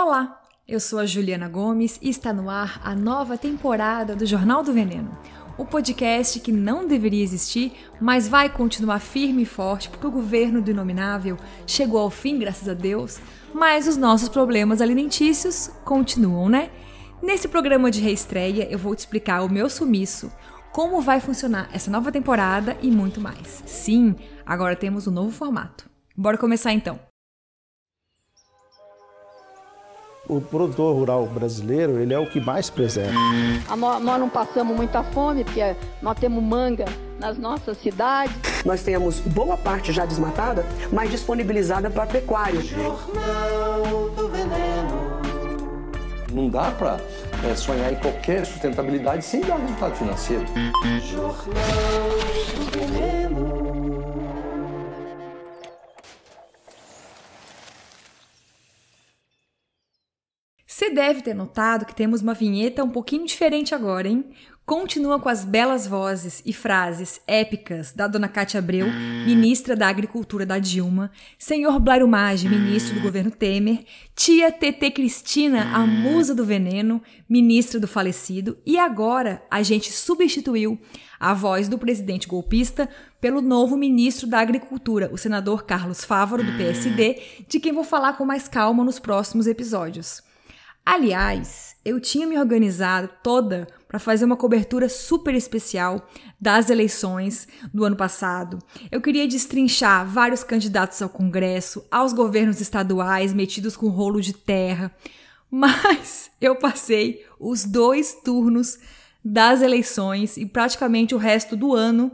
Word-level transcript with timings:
Olá, 0.00 0.40
eu 0.68 0.78
sou 0.78 1.00
a 1.00 1.06
Juliana 1.06 1.48
Gomes 1.48 1.98
e 2.00 2.08
está 2.08 2.32
no 2.32 2.48
ar 2.48 2.80
a 2.84 2.94
nova 2.94 3.36
temporada 3.36 4.14
do 4.14 4.24
Jornal 4.24 4.62
do 4.62 4.72
Veneno. 4.72 5.10
O 5.58 5.64
podcast 5.64 6.38
que 6.38 6.52
não 6.52 6.86
deveria 6.86 7.24
existir, 7.24 7.72
mas 8.00 8.28
vai 8.28 8.48
continuar 8.48 9.00
firme 9.00 9.42
e 9.42 9.44
forte 9.44 9.88
porque 9.88 10.06
o 10.06 10.10
governo 10.12 10.62
do 10.62 10.70
Inominável 10.70 11.36
chegou 11.66 11.98
ao 11.98 12.10
fim, 12.10 12.38
graças 12.38 12.68
a 12.68 12.74
Deus, 12.74 13.18
mas 13.52 13.88
os 13.88 13.96
nossos 13.96 14.28
problemas 14.28 14.80
alimentícios 14.80 15.68
continuam, 15.84 16.48
né? 16.48 16.70
Nesse 17.20 17.48
programa 17.48 17.90
de 17.90 18.00
reestreia, 18.00 18.68
eu 18.70 18.78
vou 18.78 18.94
te 18.94 19.00
explicar 19.00 19.42
o 19.42 19.50
meu 19.50 19.68
sumiço, 19.68 20.30
como 20.70 21.00
vai 21.00 21.18
funcionar 21.18 21.70
essa 21.72 21.90
nova 21.90 22.12
temporada 22.12 22.78
e 22.80 22.88
muito 22.88 23.20
mais. 23.20 23.64
Sim, 23.66 24.14
agora 24.46 24.76
temos 24.76 25.08
um 25.08 25.10
novo 25.10 25.32
formato. 25.32 25.90
Bora 26.16 26.38
começar 26.38 26.72
então. 26.72 27.07
O 30.28 30.40
produtor 30.40 30.94
rural 30.94 31.26
brasileiro 31.26 31.98
ele 31.98 32.12
é 32.12 32.18
o 32.18 32.26
que 32.26 32.40
mais 32.40 32.68
preserva. 32.68 33.18
Nós 33.76 34.20
não 34.20 34.28
passamos 34.28 34.76
muita 34.76 35.02
fome, 35.02 35.42
porque 35.42 35.74
nós 36.02 36.18
temos 36.18 36.42
manga 36.42 36.84
nas 37.18 37.38
nossas 37.38 37.78
cidades. 37.78 38.36
Nós 38.64 38.82
temos 38.82 39.20
boa 39.20 39.56
parte 39.56 39.92
já 39.92 40.04
desmatada, 40.04 40.64
mas 40.92 41.10
disponibilizada 41.10 41.90
para 41.90 42.06
pecuário. 42.06 42.60
Jornal 42.60 44.10
do 44.14 44.28
Veneno. 44.28 45.18
Não 46.32 46.48
dá 46.50 46.70
para 46.72 47.00
é, 47.50 47.54
sonhar 47.54 47.90
em 47.90 47.96
qualquer 47.96 48.44
sustentabilidade 48.44 49.24
sem 49.24 49.40
dar 49.40 49.56
resultado 49.56 49.96
financeiro. 49.96 50.44
Jornal 51.10 52.27
Você 60.78 60.90
deve 60.90 61.22
ter 61.22 61.34
notado 61.34 61.84
que 61.84 61.92
temos 61.92 62.22
uma 62.22 62.34
vinheta 62.34 62.84
um 62.84 62.88
pouquinho 62.88 63.26
diferente 63.26 63.74
agora, 63.74 64.06
hein? 64.06 64.24
Continua 64.64 65.18
com 65.18 65.28
as 65.28 65.44
belas 65.44 65.88
vozes 65.88 66.40
e 66.46 66.52
frases 66.52 67.20
épicas 67.26 67.92
da 67.92 68.06
dona 68.06 68.28
Cátia 68.28 68.58
Abreu, 68.58 68.86
ministra 69.26 69.74
da 69.74 69.88
Agricultura 69.88 70.46
da 70.46 70.60
Dilma, 70.60 71.10
senhor 71.36 71.80
Blairo 71.80 72.06
Maggi, 72.06 72.48
ministro 72.48 72.94
do 72.94 73.00
governo 73.00 73.32
Temer, 73.32 73.84
tia 74.14 74.52
TT 74.52 74.92
Cristina, 74.92 75.68
a 75.74 75.84
musa 75.84 76.32
do 76.32 76.44
veneno, 76.44 77.02
ministra 77.28 77.80
do 77.80 77.88
falecido, 77.88 78.56
e 78.64 78.78
agora 78.78 79.42
a 79.50 79.64
gente 79.64 79.92
substituiu 79.92 80.78
a 81.18 81.34
voz 81.34 81.68
do 81.68 81.76
presidente 81.76 82.28
golpista 82.28 82.88
pelo 83.20 83.42
novo 83.42 83.76
ministro 83.76 84.28
da 84.28 84.38
Agricultura, 84.38 85.10
o 85.12 85.18
senador 85.18 85.64
Carlos 85.64 86.04
Fávaro, 86.04 86.44
do 86.44 86.56
PSD, 86.56 87.20
de 87.48 87.58
quem 87.58 87.72
vou 87.72 87.82
falar 87.82 88.12
com 88.12 88.24
mais 88.24 88.46
calma 88.46 88.84
nos 88.84 89.00
próximos 89.00 89.48
episódios. 89.48 90.27
Aliás, 90.90 91.76
eu 91.84 92.00
tinha 92.00 92.26
me 92.26 92.38
organizado 92.38 93.10
toda 93.22 93.68
para 93.86 93.98
fazer 93.98 94.24
uma 94.24 94.38
cobertura 94.38 94.88
super 94.88 95.34
especial 95.34 96.08
das 96.40 96.70
eleições 96.70 97.46
do 97.74 97.84
ano 97.84 97.94
passado. 97.94 98.58
Eu 98.90 98.98
queria 99.02 99.28
destrinchar 99.28 100.06
vários 100.06 100.42
candidatos 100.42 101.02
ao 101.02 101.10
Congresso, 101.10 101.84
aos 101.90 102.14
governos 102.14 102.62
estaduais 102.62 103.34
metidos 103.34 103.76
com 103.76 103.88
rolo 103.88 104.18
de 104.22 104.32
terra, 104.32 104.90
mas 105.52 106.30
eu 106.40 106.56
passei 106.56 107.22
os 107.38 107.66
dois 107.66 108.16
turnos 108.24 108.78
das 109.22 109.60
eleições 109.60 110.38
e 110.38 110.46
praticamente 110.46 111.14
o 111.14 111.18
resto 111.18 111.54
do 111.54 111.74
ano 111.74 112.10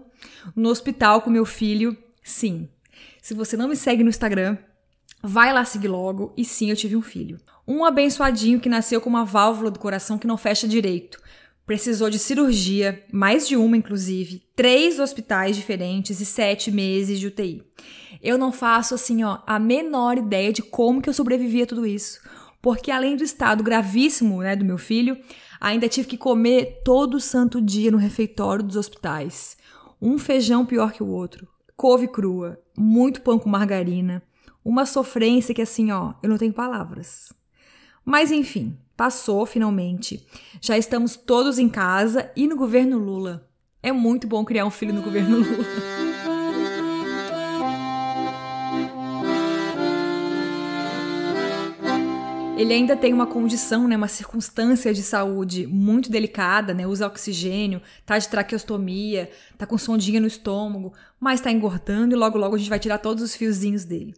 no 0.56 0.68
hospital 0.68 1.22
com 1.22 1.30
meu 1.30 1.46
filho. 1.46 1.96
Sim, 2.24 2.68
se 3.22 3.34
você 3.34 3.56
não 3.56 3.68
me 3.68 3.76
segue 3.76 4.02
no 4.02 4.10
Instagram, 4.10 4.58
vai 5.22 5.52
lá 5.52 5.64
seguir 5.64 5.86
logo. 5.86 6.34
E 6.36 6.44
sim, 6.44 6.70
eu 6.70 6.76
tive 6.76 6.96
um 6.96 7.02
filho. 7.02 7.38
Um 7.66 7.84
abençoadinho 7.84 8.60
que 8.60 8.68
nasceu 8.68 9.00
com 9.00 9.08
uma 9.08 9.24
válvula 9.24 9.70
do 9.70 9.78
coração 9.78 10.18
que 10.18 10.26
não 10.26 10.36
fecha 10.36 10.68
direito. 10.68 11.18
Precisou 11.66 12.10
de 12.10 12.18
cirurgia, 12.18 13.02
mais 13.10 13.48
de 13.48 13.56
uma 13.56 13.76
inclusive, 13.76 14.42
três 14.54 14.98
hospitais 14.98 15.56
diferentes 15.56 16.20
e 16.20 16.26
sete 16.26 16.70
meses 16.70 17.18
de 17.18 17.26
UTI. 17.28 17.62
Eu 18.22 18.36
não 18.36 18.52
faço 18.52 18.94
assim, 18.94 19.24
ó, 19.24 19.38
a 19.46 19.58
menor 19.58 20.18
ideia 20.18 20.52
de 20.52 20.60
como 20.60 21.00
que 21.00 21.08
eu 21.08 21.14
sobrevivi 21.14 21.62
a 21.62 21.66
tudo 21.66 21.86
isso. 21.86 22.20
Porque 22.60 22.90
além 22.90 23.16
do 23.16 23.24
estado 23.24 23.62
gravíssimo, 23.62 24.42
né, 24.42 24.54
do 24.54 24.64
meu 24.64 24.76
filho, 24.76 25.18
ainda 25.58 25.88
tive 25.88 26.08
que 26.08 26.18
comer 26.18 26.82
todo 26.84 27.18
santo 27.18 27.62
dia 27.62 27.90
no 27.90 27.98
refeitório 27.98 28.62
dos 28.62 28.76
hospitais. 28.76 29.56
Um 30.00 30.18
feijão 30.18 30.66
pior 30.66 30.92
que 30.92 31.02
o 31.02 31.08
outro, 31.08 31.48
couve 31.74 32.08
crua, 32.08 32.58
muito 32.76 33.22
pão 33.22 33.38
com 33.38 33.48
margarina, 33.48 34.22
uma 34.62 34.84
sofrência 34.84 35.54
que 35.54 35.62
assim, 35.62 35.90
ó, 35.92 36.12
eu 36.22 36.28
não 36.28 36.36
tenho 36.36 36.52
palavras. 36.52 37.32
Mas 38.04 38.30
enfim, 38.30 38.76
passou 38.96 39.46
finalmente. 39.46 40.26
Já 40.60 40.76
estamos 40.76 41.16
todos 41.16 41.58
em 41.58 41.68
casa 41.68 42.30
e 42.36 42.46
no 42.46 42.56
governo 42.56 42.98
Lula. 42.98 43.48
É 43.82 43.92
muito 43.92 44.26
bom 44.26 44.44
criar 44.44 44.66
um 44.66 44.70
filho 44.70 44.92
no 44.92 45.02
governo 45.02 45.38
Lula. 45.38 45.64
Ele 52.56 52.72
ainda 52.72 52.96
tem 52.96 53.12
uma 53.12 53.26
condição, 53.26 53.88
né, 53.88 53.96
uma 53.96 54.06
circunstância 54.06 54.94
de 54.94 55.02
saúde 55.02 55.66
muito 55.66 56.08
delicada, 56.08 56.72
né, 56.72 56.86
usa 56.86 57.06
oxigênio, 57.06 57.82
tá 58.06 58.16
de 58.16 58.28
traqueostomia, 58.28 59.28
tá 59.58 59.66
com 59.66 59.76
sondinha 59.76 60.20
no 60.20 60.28
estômago, 60.28 60.92
mas 61.18 61.40
tá 61.40 61.50
engordando 61.50 62.14
e 62.14 62.16
logo 62.16 62.38
logo 62.38 62.54
a 62.54 62.58
gente 62.58 62.70
vai 62.70 62.78
tirar 62.78 62.98
todos 62.98 63.24
os 63.24 63.34
fiozinhos 63.34 63.84
dele. 63.84 64.14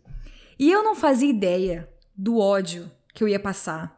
E 0.59 0.71
eu 0.71 0.85
não 0.85 0.95
fazia 0.95 1.31
ideia 1.31 1.89
do 2.15 2.39
ódio 2.39 2.91
que 3.17 3.25
eu 3.25 3.29
ia 3.29 3.41
passar, 3.41 3.97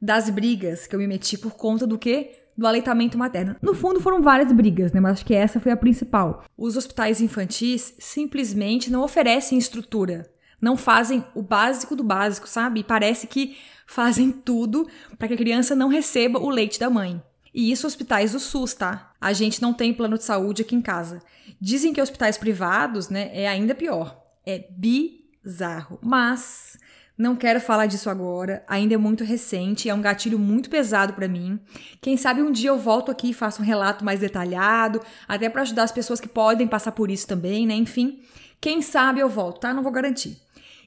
das 0.00 0.30
brigas 0.30 0.86
que 0.86 0.94
eu 0.94 1.00
me 1.00 1.06
meti 1.06 1.36
por 1.36 1.52
conta 1.52 1.86
do 1.86 1.98
quê? 1.98 2.36
Do 2.56 2.66
aleitamento 2.66 3.18
materno. 3.18 3.56
No 3.60 3.74
fundo, 3.74 4.00
foram 4.00 4.22
várias 4.22 4.52
brigas, 4.52 4.92
né? 4.92 5.00
Mas 5.00 5.12
acho 5.12 5.26
que 5.26 5.34
essa 5.34 5.60
foi 5.60 5.72
a 5.72 5.76
principal. 5.76 6.44
Os 6.56 6.76
hospitais 6.76 7.20
infantis 7.20 7.94
simplesmente 7.98 8.90
não 8.90 9.02
oferecem 9.02 9.58
estrutura. 9.58 10.30
Não 10.62 10.76
fazem 10.76 11.24
o 11.34 11.42
básico 11.42 11.96
do 11.96 12.04
básico, 12.04 12.48
sabe? 12.48 12.80
E 12.80 12.84
parece 12.84 13.26
que 13.26 13.56
fazem 13.86 14.30
tudo 14.30 14.86
para 15.18 15.26
que 15.26 15.34
a 15.34 15.38
criança 15.38 15.74
não 15.74 15.88
receba 15.88 16.38
o 16.38 16.48
leite 16.48 16.78
da 16.78 16.88
mãe. 16.88 17.20
E 17.52 17.72
isso 17.72 17.86
hospitais 17.86 18.32
do 18.32 18.38
SUS, 18.38 18.74
tá? 18.74 19.12
A 19.20 19.32
gente 19.32 19.60
não 19.60 19.74
tem 19.74 19.92
plano 19.92 20.16
de 20.16 20.24
saúde 20.24 20.62
aqui 20.62 20.76
em 20.76 20.82
casa. 20.82 21.22
Dizem 21.60 21.92
que 21.92 22.00
hospitais 22.00 22.38
privados, 22.38 23.08
né, 23.08 23.30
é 23.32 23.48
ainda 23.48 23.74
pior. 23.74 24.22
É 24.46 24.66
bizarro. 24.70 25.98
Mas 26.02 26.78
não 27.20 27.36
quero 27.36 27.60
falar 27.60 27.84
disso 27.84 28.08
agora, 28.08 28.64
ainda 28.66 28.94
é 28.94 28.96
muito 28.96 29.24
recente, 29.24 29.90
é 29.90 29.94
um 29.94 30.00
gatilho 30.00 30.38
muito 30.38 30.70
pesado 30.70 31.12
para 31.12 31.28
mim. 31.28 31.60
Quem 32.00 32.16
sabe 32.16 32.40
um 32.40 32.50
dia 32.50 32.70
eu 32.70 32.78
volto 32.78 33.10
aqui 33.10 33.28
e 33.28 33.34
faço 33.34 33.60
um 33.60 33.64
relato 33.64 34.02
mais 34.02 34.20
detalhado, 34.20 35.02
até 35.28 35.50
para 35.50 35.60
ajudar 35.60 35.82
as 35.82 35.92
pessoas 35.92 36.18
que 36.18 36.26
podem 36.26 36.66
passar 36.66 36.92
por 36.92 37.10
isso 37.10 37.26
também, 37.26 37.66
né? 37.66 37.74
Enfim, 37.74 38.22
quem 38.58 38.80
sabe 38.80 39.20
eu 39.20 39.28
volto, 39.28 39.60
tá? 39.60 39.74
Não 39.74 39.82
vou 39.82 39.92
garantir. 39.92 40.40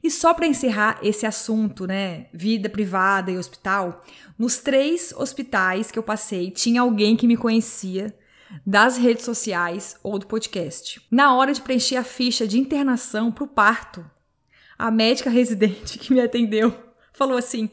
E 0.04 0.10
só 0.10 0.34
para 0.34 0.48
encerrar 0.48 0.98
esse 1.04 1.24
assunto, 1.24 1.86
né, 1.86 2.26
vida 2.34 2.68
privada 2.68 3.30
e 3.30 3.38
hospital, 3.38 4.04
nos 4.36 4.58
três 4.58 5.14
hospitais 5.16 5.92
que 5.92 6.00
eu 6.00 6.04
passei, 6.04 6.50
tinha 6.50 6.82
alguém 6.82 7.16
que 7.16 7.28
me 7.28 7.38
conhecia 7.38 8.12
das 8.66 8.98
redes 8.98 9.24
sociais 9.24 9.98
ou 10.02 10.18
do 10.18 10.26
podcast. 10.26 11.00
Na 11.12 11.36
hora 11.36 11.54
de 11.54 11.62
preencher 11.62 11.98
a 11.98 12.04
ficha 12.04 12.48
de 12.48 12.60
internação 12.60 13.32
para 13.32 13.44
o 13.44 13.48
parto, 13.48 14.04
a 14.78 14.92
médica 14.92 15.30
residente 15.30 15.98
que 16.00 16.14
me 16.14 16.22
atendeu 16.22 16.74
falou 17.14 17.38
assim: 17.38 17.70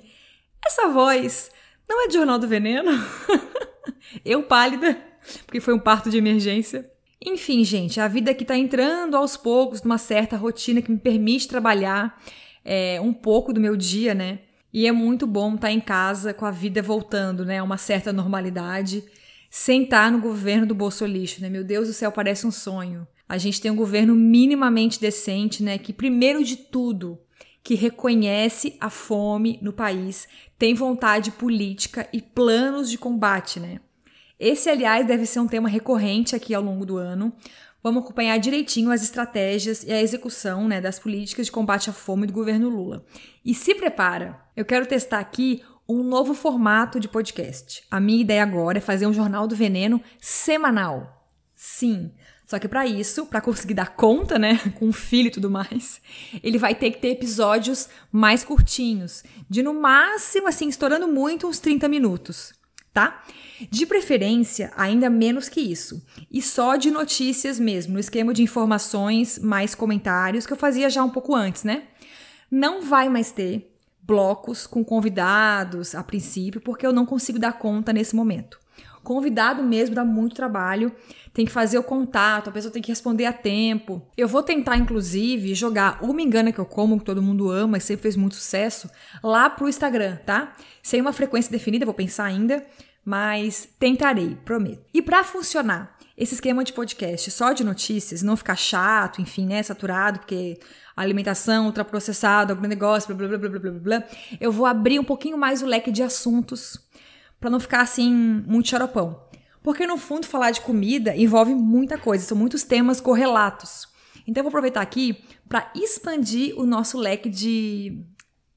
Essa 0.65 0.89
voz 0.89 1.51
não 1.89 2.05
é 2.05 2.09
de 2.09 2.15
Jornal 2.15 2.39
do 2.39 2.49
Veneno? 2.49 2.91
Eu 4.25 4.43
pálida, 4.43 4.97
porque 5.47 5.61
foi 5.61 5.75
um 5.75 5.79
parto 5.79 6.11
de 6.11 6.19
emergência. 6.19 6.91
Enfim, 7.25 7.65
gente, 7.65 8.01
a 8.01 8.09
vida 8.09 8.31
aqui 8.31 8.45
tá 8.45 8.57
entrando 8.57 9.17
aos 9.17 9.37
poucos 9.37 9.83
numa 9.83 9.99
certa 9.99 10.37
rotina 10.37 10.81
que 10.81 10.91
me 10.91 10.99
permite 10.99 11.49
trabalhar 11.49 12.19
é, 12.65 13.01
um 13.01 13.13
pouco 13.13 13.53
do 13.53 13.61
meu 13.61 13.77
dia, 13.77 14.15
né? 14.15 14.41
E 14.73 14.87
é 14.87 14.93
muito 14.93 15.27
bom 15.27 15.55
estar 15.55 15.69
tá 15.69 15.73
em 15.73 15.81
casa 15.81 16.33
com 16.33 16.47
a 16.47 16.51
vida 16.51 16.81
voltando, 16.81 17.45
né? 17.45 17.63
Uma 17.63 17.77
certa 17.77 18.13
normalidade, 18.13 19.05
sem 19.51 19.83
estar 19.83 20.11
no 20.11 20.21
governo 20.21 20.67
do 20.67 20.75
bolso 20.75 21.05
lixo, 21.05 21.43
né? 21.43 21.51
Meu 21.51 21.65
Deus 21.65 21.89
do 21.89 21.93
céu, 21.93 22.11
parece 22.11 22.47
um 22.47 22.51
sonho 22.51 23.07
a 23.31 23.39
gente 23.39 23.61
tem 23.61 23.71
um 23.71 23.77
governo 23.77 24.17
minimamente 24.17 25.01
decente, 25.01 25.63
né, 25.63 25.79
que 25.79 25.93
primeiro 25.93 26.43
de 26.43 26.57
tudo, 26.57 27.17
que 27.63 27.77
reconhece 27.77 28.77
a 28.81 28.91
fome 28.91 29.57
no 29.63 29.73
país, 29.73 30.27
tem 30.59 30.75
vontade 30.75 31.31
política 31.31 32.09
e 32.13 32.21
planos 32.21 32.91
de 32.91 32.99
combate, 32.99 33.61
né? 33.61 33.79
Esse, 34.37 34.69
aliás, 34.69 35.07
deve 35.07 35.27
ser 35.27 35.39
um 35.39 35.47
tema 35.47 35.69
recorrente 35.69 36.35
aqui 36.35 36.53
ao 36.53 36.63
longo 36.63 36.85
do 36.85 36.97
ano. 36.97 37.33
Vamos 37.81 38.03
acompanhar 38.03 38.37
direitinho 38.39 38.91
as 38.91 39.01
estratégias 39.01 39.85
e 39.85 39.93
a 39.93 40.03
execução 40.03 40.67
né, 40.67 40.81
das 40.81 40.99
políticas 40.99 41.47
de 41.47 41.53
combate 41.53 41.89
à 41.89 41.93
fome 41.93 42.27
do 42.27 42.33
governo 42.33 42.69
Lula. 42.69 43.05
E 43.45 43.55
se 43.55 43.77
prepara, 43.77 44.41
eu 44.57 44.65
quero 44.65 44.87
testar 44.87 45.21
aqui 45.21 45.63
um 45.89 46.03
novo 46.03 46.35
formato 46.35 46.99
de 46.99 47.07
podcast. 47.07 47.85
A 47.89 48.01
minha 48.01 48.23
ideia 48.23 48.43
agora 48.43 48.79
é 48.79 48.81
fazer 48.81 49.07
um 49.07 49.13
Jornal 49.13 49.47
do 49.47 49.55
Veneno 49.55 50.03
semanal. 50.19 51.29
Sim, 51.55 52.11
Só 52.51 52.59
que 52.59 52.67
para 52.67 52.85
isso, 52.85 53.27
para 53.27 53.41
conseguir 53.41 53.75
dar 53.75 53.95
conta, 53.95 54.37
né, 54.37 54.59
com 54.75 54.89
o 54.89 54.93
filho 54.93 55.29
e 55.29 55.31
tudo 55.31 55.49
mais, 55.49 56.01
ele 56.43 56.59
vai 56.59 56.75
ter 56.75 56.91
que 56.91 56.99
ter 56.99 57.11
episódios 57.11 57.89
mais 58.11 58.43
curtinhos, 58.43 59.23
de 59.49 59.63
no 59.63 59.73
máximo, 59.73 60.49
assim, 60.49 60.69
estourando 60.69 61.07
muito, 61.07 61.47
uns 61.47 61.61
30 61.61 61.87
minutos, 61.87 62.53
tá? 62.93 63.23
De 63.71 63.87
preferência, 63.87 64.73
ainda 64.77 65.09
menos 65.09 65.49
que 65.49 65.61
isso. 65.61 66.05
E 66.29 66.43
só 66.43 66.75
de 66.75 66.91
notícias 66.91 67.61
mesmo, 67.61 67.93
no 67.93 68.01
esquema 68.01 68.35
de 68.35 68.43
informações 68.43 69.39
mais 69.39 69.73
comentários, 69.73 70.45
que 70.45 70.53
eu 70.53 70.57
fazia 70.57 70.91
já 70.91 71.05
um 71.05 71.11
pouco 71.11 71.37
antes, 71.37 71.63
né? 71.63 71.85
Não 72.51 72.83
vai 72.83 73.09
mais 73.09 73.31
ter 73.31 73.73
blocos 74.03 74.67
com 74.67 74.85
convidados 74.85 75.95
a 75.95 76.03
princípio, 76.03 76.61
porque 76.61 76.85
eu 76.85 76.93
não 76.93 77.07
consigo 77.07 77.39
dar 77.39 77.53
conta 77.53 77.93
nesse 77.93 78.17
momento. 78.17 78.59
Convidado 79.11 79.61
mesmo 79.65 79.93
dá 79.93 80.05
muito 80.05 80.37
trabalho, 80.37 80.93
tem 81.35 81.45
que 81.45 81.51
fazer 81.51 81.77
o 81.77 81.83
contato, 81.83 82.49
a 82.49 82.53
pessoa 82.53 82.73
tem 82.73 82.81
que 82.81 82.93
responder 82.93 83.27
a 83.27 83.33
tempo. 83.33 84.01
Eu 84.17 84.29
vou 84.29 84.41
tentar, 84.41 84.77
inclusive, 84.77 85.53
jogar 85.53 85.99
o 86.01 86.13
Me 86.13 86.23
Engana 86.23 86.53
Que 86.53 86.61
Eu 86.61 86.65
Como, 86.65 86.97
que 86.97 87.05
todo 87.05 87.21
mundo 87.21 87.51
ama 87.51 87.77
e 87.77 87.81
sempre 87.81 88.03
fez 88.03 88.15
muito 88.15 88.37
sucesso, 88.37 88.89
lá 89.21 89.51
pro 89.51 89.69
Instagram, 89.69 90.15
tá? 90.25 90.53
Sem 90.81 91.01
uma 91.01 91.13
frequência 91.13 91.51
definida, 91.51 91.85
vou 91.85 91.93
pensar 91.93 92.23
ainda, 92.23 92.65
mas 93.05 93.69
tentarei, 93.81 94.39
prometo. 94.45 94.85
E 94.95 95.03
para 95.03 95.25
funcionar 95.25 95.99
esse 96.17 96.35
esquema 96.35 96.63
de 96.63 96.73
podcast 96.73 97.33
só 97.33 97.53
de 97.53 97.65
notícias, 97.65 98.23
não 98.23 98.37
ficar 98.37 98.55
chato, 98.55 99.21
enfim, 99.21 99.45
né, 99.45 99.61
saturado, 99.61 100.21
porque 100.21 100.61
alimentação 100.97 101.67
ultraprocessada, 101.67 102.53
agronegócio, 102.53 103.13
blá, 103.13 103.27
blá, 103.27 103.39
blá, 103.39 103.49
blá, 103.49 103.59
blá, 103.59 103.71
blá, 103.73 103.99
blá, 103.99 104.05
eu 104.41 104.53
vou 104.53 104.67
abrir 104.67 105.01
um 105.01 105.05
pouquinho 105.05 105.37
mais 105.37 105.63
o 105.63 105.67
leque 105.67 105.91
de 105.91 106.01
assuntos 106.01 106.89
para 107.41 107.51
não 107.51 107.59
ficar 107.59 107.81
assim 107.81 108.13
muito 108.47 108.69
xaropão. 108.69 109.19
Porque 109.63 109.87
no 109.87 109.97
fundo 109.97 110.27
falar 110.27 110.51
de 110.51 110.61
comida 110.61 111.17
envolve 111.17 111.55
muita 111.55 111.99
coisa, 111.99 112.25
são 112.25 112.37
muitos 112.37 112.63
temas 112.63 113.01
correlatos. 113.01 113.89
Então 114.27 114.41
eu 114.41 114.45
vou 114.45 114.51
aproveitar 114.51 114.81
aqui 114.81 115.25
para 115.49 115.71
expandir 115.75 116.59
o 116.59 116.65
nosso 116.65 116.99
leque 116.99 117.29
de, 117.29 118.05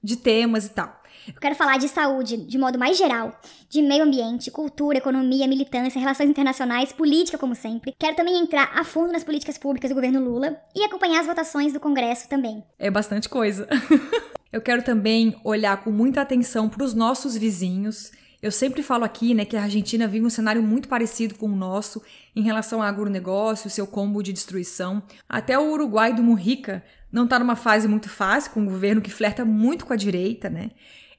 de 0.03 0.17
temas 0.17 0.65
e 0.65 0.69
tal. 0.69 1.01
Eu 1.27 1.39
quero 1.39 1.55
falar 1.55 1.77
de 1.77 1.87
saúde 1.87 2.37
de 2.37 2.57
modo 2.57 2.77
mais 2.77 2.97
geral, 2.97 3.35
de 3.69 3.81
meio 3.81 4.03
ambiente, 4.03 4.51
cultura, 4.51 4.97
economia, 4.97 5.47
militância, 5.47 5.99
relações 5.99 6.29
internacionais, 6.29 6.91
política, 6.91 7.37
como 7.37 7.55
sempre. 7.55 7.95
Quero 7.97 8.15
também 8.15 8.37
entrar 8.37 8.71
a 8.75 8.83
fundo 8.83 9.13
nas 9.13 9.23
políticas 9.23 9.57
públicas 9.57 9.89
do 9.89 9.95
governo 9.95 10.23
Lula 10.23 10.57
e 10.75 10.83
acompanhar 10.83 11.21
as 11.21 11.27
votações 11.27 11.71
do 11.71 11.79
Congresso 11.79 12.27
também. 12.27 12.63
É 12.77 12.91
bastante 12.91 13.29
coisa. 13.29 13.67
Eu 14.51 14.61
quero 14.61 14.83
também 14.83 15.39
olhar 15.43 15.83
com 15.83 15.91
muita 15.91 16.21
atenção 16.21 16.69
para 16.69 16.83
os 16.83 16.93
nossos 16.93 17.35
vizinhos 17.35 18.11
eu 18.43 18.51
sempre 18.51 18.83
falo 18.83 19.05
aqui, 19.05 19.33
né, 19.33 19.45
que 19.45 19.55
a 19.55 19.63
Argentina 19.63 20.05
vive 20.05 20.25
um 20.25 20.29
cenário 20.29 20.61
muito 20.61 20.89
parecido 20.89 21.35
com 21.35 21.45
o 21.45 21.55
nosso 21.55 22.03
em 22.35 22.41
relação 22.41 22.81
ao 22.81 22.87
agronegócio, 22.89 23.69
seu 23.69 23.87
combo 23.87 24.21
de 24.21 24.33
destruição. 24.33 25.01
Até 25.29 25.57
o 25.57 25.71
Uruguai 25.71 26.13
do 26.13 26.21
Mujica 26.21 26.83
não 27.09 27.23
está 27.23 27.39
numa 27.39 27.55
fase 27.55 27.87
muito 27.87 28.09
fácil, 28.09 28.51
com 28.51 28.59
um 28.59 28.65
governo 28.65 29.01
que 29.01 29.09
flerta 29.09 29.45
muito 29.45 29.85
com 29.85 29.93
a 29.93 29.95
direita, 29.95 30.49
né? 30.49 30.71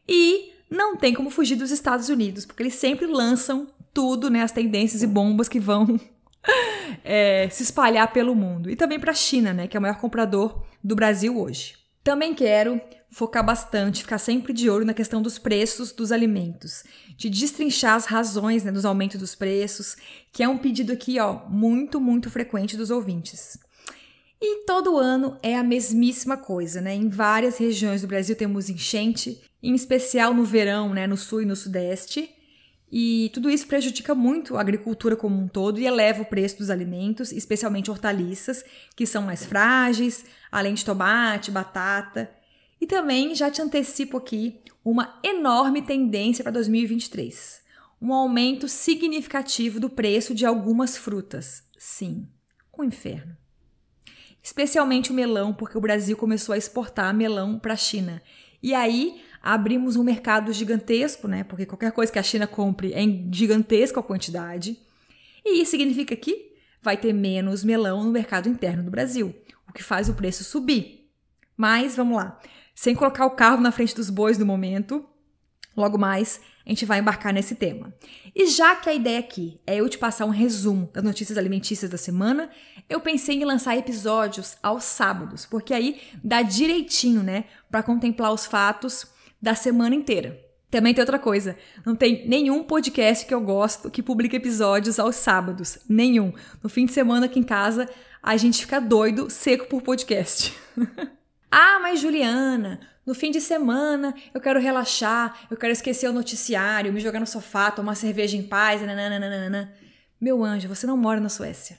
E 0.06 0.52
não 0.68 0.98
tem 0.98 1.14
como 1.14 1.30
fugir 1.30 1.56
dos 1.56 1.70
Estados 1.70 2.10
Unidos, 2.10 2.44
porque 2.44 2.62
eles 2.62 2.74
sempre 2.74 3.06
lançam 3.06 3.68
tudo, 3.94 4.28
né, 4.28 4.42
as 4.42 4.52
tendências 4.52 5.02
e 5.02 5.06
bombas 5.06 5.48
que 5.48 5.58
vão 5.58 5.98
é, 7.02 7.48
se 7.50 7.62
espalhar 7.62 8.12
pelo 8.12 8.34
mundo. 8.34 8.68
E 8.68 8.76
também 8.76 9.00
para 9.00 9.12
a 9.12 9.14
China, 9.14 9.54
né, 9.54 9.66
que 9.66 9.78
é 9.78 9.78
o 9.78 9.82
maior 9.82 9.96
comprador 9.96 10.62
do 10.82 10.94
Brasil 10.94 11.40
hoje. 11.40 11.83
Também 12.04 12.34
quero 12.34 12.78
focar 13.10 13.44
bastante, 13.44 14.02
ficar 14.02 14.18
sempre 14.18 14.52
de 14.52 14.68
olho 14.68 14.84
na 14.84 14.92
questão 14.92 15.22
dos 15.22 15.38
preços 15.38 15.90
dos 15.90 16.12
alimentos, 16.12 16.84
de 17.16 17.30
destrinchar 17.30 17.94
as 17.94 18.04
razões 18.04 18.62
né, 18.62 18.70
dos 18.70 18.84
aumentos 18.84 19.18
dos 19.18 19.34
preços, 19.34 19.96
que 20.30 20.42
é 20.42 20.48
um 20.48 20.58
pedido 20.58 20.92
aqui, 20.92 21.18
ó, 21.18 21.48
muito, 21.48 21.98
muito 21.98 22.30
frequente 22.30 22.76
dos 22.76 22.90
ouvintes. 22.90 23.56
E 24.38 24.66
todo 24.66 24.98
ano 24.98 25.38
é 25.42 25.56
a 25.56 25.62
mesmíssima 25.62 26.36
coisa, 26.36 26.80
né? 26.80 26.94
Em 26.94 27.08
várias 27.08 27.56
regiões 27.56 28.02
do 28.02 28.08
Brasil 28.08 28.36
temos 28.36 28.68
enchente, 28.68 29.40
em 29.62 29.74
especial 29.74 30.34
no 30.34 30.44
verão, 30.44 30.92
né, 30.92 31.06
no 31.06 31.16
sul 31.16 31.40
e 31.40 31.46
no 31.46 31.56
sudeste. 31.56 32.33
E 32.96 33.28
tudo 33.34 33.50
isso 33.50 33.66
prejudica 33.66 34.14
muito 34.14 34.56
a 34.56 34.60
agricultura 34.60 35.16
como 35.16 35.36
um 35.36 35.48
todo 35.48 35.80
e 35.80 35.84
eleva 35.84 36.22
o 36.22 36.26
preço 36.26 36.58
dos 36.58 36.70
alimentos, 36.70 37.32
especialmente 37.32 37.90
hortaliças, 37.90 38.64
que 38.94 39.04
são 39.04 39.22
mais 39.22 39.44
frágeis, 39.44 40.24
além 40.48 40.74
de 40.74 40.84
tomate, 40.84 41.50
batata. 41.50 42.30
E 42.80 42.86
também 42.86 43.34
já 43.34 43.50
te 43.50 43.60
antecipo 43.60 44.16
aqui 44.16 44.60
uma 44.84 45.18
enorme 45.24 45.82
tendência 45.82 46.44
para 46.44 46.52
2023. 46.52 47.62
Um 48.00 48.14
aumento 48.14 48.68
significativo 48.68 49.80
do 49.80 49.90
preço 49.90 50.32
de 50.32 50.46
algumas 50.46 50.96
frutas. 50.96 51.64
Sim, 51.76 52.28
um 52.78 52.84
inferno. 52.84 53.36
Especialmente 54.40 55.10
o 55.10 55.14
melão, 55.14 55.52
porque 55.52 55.76
o 55.76 55.80
Brasil 55.80 56.16
começou 56.16 56.52
a 56.52 56.58
exportar 56.58 57.12
melão 57.12 57.58
para 57.58 57.72
a 57.72 57.76
China. 57.76 58.22
E 58.62 58.72
aí 58.72 59.20
abrimos 59.44 59.94
um 59.94 60.02
mercado 60.02 60.50
gigantesco, 60.54 61.28
né? 61.28 61.44
Porque 61.44 61.66
qualquer 61.66 61.92
coisa 61.92 62.10
que 62.10 62.18
a 62.18 62.22
China 62.22 62.46
compre 62.46 62.94
é 62.94 63.02
em 63.02 63.28
gigantesca 63.30 64.02
quantidade. 64.02 64.78
E 65.44 65.60
isso 65.60 65.72
significa 65.72 66.16
que 66.16 66.54
vai 66.82 66.96
ter 66.96 67.12
menos 67.12 67.62
melão 67.62 68.02
no 68.02 68.10
mercado 68.10 68.48
interno 68.48 68.82
do 68.82 68.90
Brasil, 68.90 69.34
o 69.68 69.72
que 69.72 69.82
faz 69.82 70.08
o 70.08 70.14
preço 70.14 70.42
subir. 70.42 71.10
Mas 71.56 71.94
vamos 71.94 72.16
lá 72.16 72.40
sem 72.74 72.94
colocar 72.94 73.24
o 73.26 73.30
carro 73.30 73.60
na 73.60 73.70
frente 73.70 73.94
dos 73.94 74.10
bois 74.10 74.36
no 74.36 74.46
momento. 74.46 75.04
Logo 75.76 75.98
mais, 75.98 76.40
a 76.64 76.68
gente 76.68 76.84
vai 76.84 77.00
embarcar 77.00 77.32
nesse 77.32 77.54
tema. 77.54 77.92
E 78.34 78.46
já 78.46 78.74
que 78.76 78.88
a 78.88 78.94
ideia 78.94 79.18
aqui 79.18 79.60
é 79.66 79.76
eu 79.76 79.88
te 79.88 79.98
passar 79.98 80.24
um 80.24 80.30
resumo 80.30 80.88
das 80.92 81.04
notícias 81.04 81.36
alimentícias 81.36 81.90
da 81.90 81.96
semana, 81.96 82.48
eu 82.88 83.00
pensei 83.00 83.36
em 83.36 83.44
lançar 83.44 83.76
episódios 83.76 84.56
aos 84.62 84.84
sábados, 84.84 85.46
porque 85.46 85.74
aí 85.74 86.00
dá 86.22 86.42
direitinho, 86.42 87.22
né, 87.22 87.44
para 87.70 87.82
contemplar 87.82 88.32
os 88.32 88.46
fatos 88.46 89.13
da 89.44 89.54
semana 89.54 89.94
inteira. 89.94 90.40
Também 90.70 90.94
tem 90.94 91.02
outra 91.02 91.18
coisa, 91.18 91.56
não 91.84 91.94
tem 91.94 92.26
nenhum 92.26 92.64
podcast 92.64 93.26
que 93.26 93.34
eu 93.34 93.40
gosto 93.40 93.90
que 93.90 94.02
publique 94.02 94.34
episódios 94.34 94.98
aos 94.98 95.16
sábados, 95.16 95.78
nenhum. 95.88 96.32
No 96.62 96.68
fim 96.68 96.86
de 96.86 96.92
semana 96.92 97.26
aqui 97.26 97.38
em 97.38 97.44
casa, 97.44 97.88
a 98.22 98.36
gente 98.38 98.62
fica 98.62 98.80
doido, 98.80 99.28
seco 99.30 99.66
por 99.66 99.82
podcast. 99.82 100.52
Ah, 101.56 101.78
mas 101.80 102.00
Juliana, 102.00 102.80
no 103.06 103.14
fim 103.14 103.30
de 103.30 103.40
semana 103.40 104.12
eu 104.34 104.40
quero 104.40 104.58
relaxar, 104.58 105.46
eu 105.48 105.56
quero 105.56 105.72
esquecer 105.72 106.08
o 106.08 106.12
noticiário, 106.12 106.92
me 106.92 106.98
jogar 106.98 107.20
no 107.20 107.28
sofá, 107.28 107.70
tomar 107.70 107.94
cerveja 107.94 108.36
em 108.36 108.42
paz, 108.42 108.82
nananana. 108.82 109.72
Meu 110.20 110.42
anjo, 110.42 110.66
você 110.66 110.84
não 110.84 110.96
mora 110.96 111.20
na 111.20 111.28
Suécia. 111.28 111.78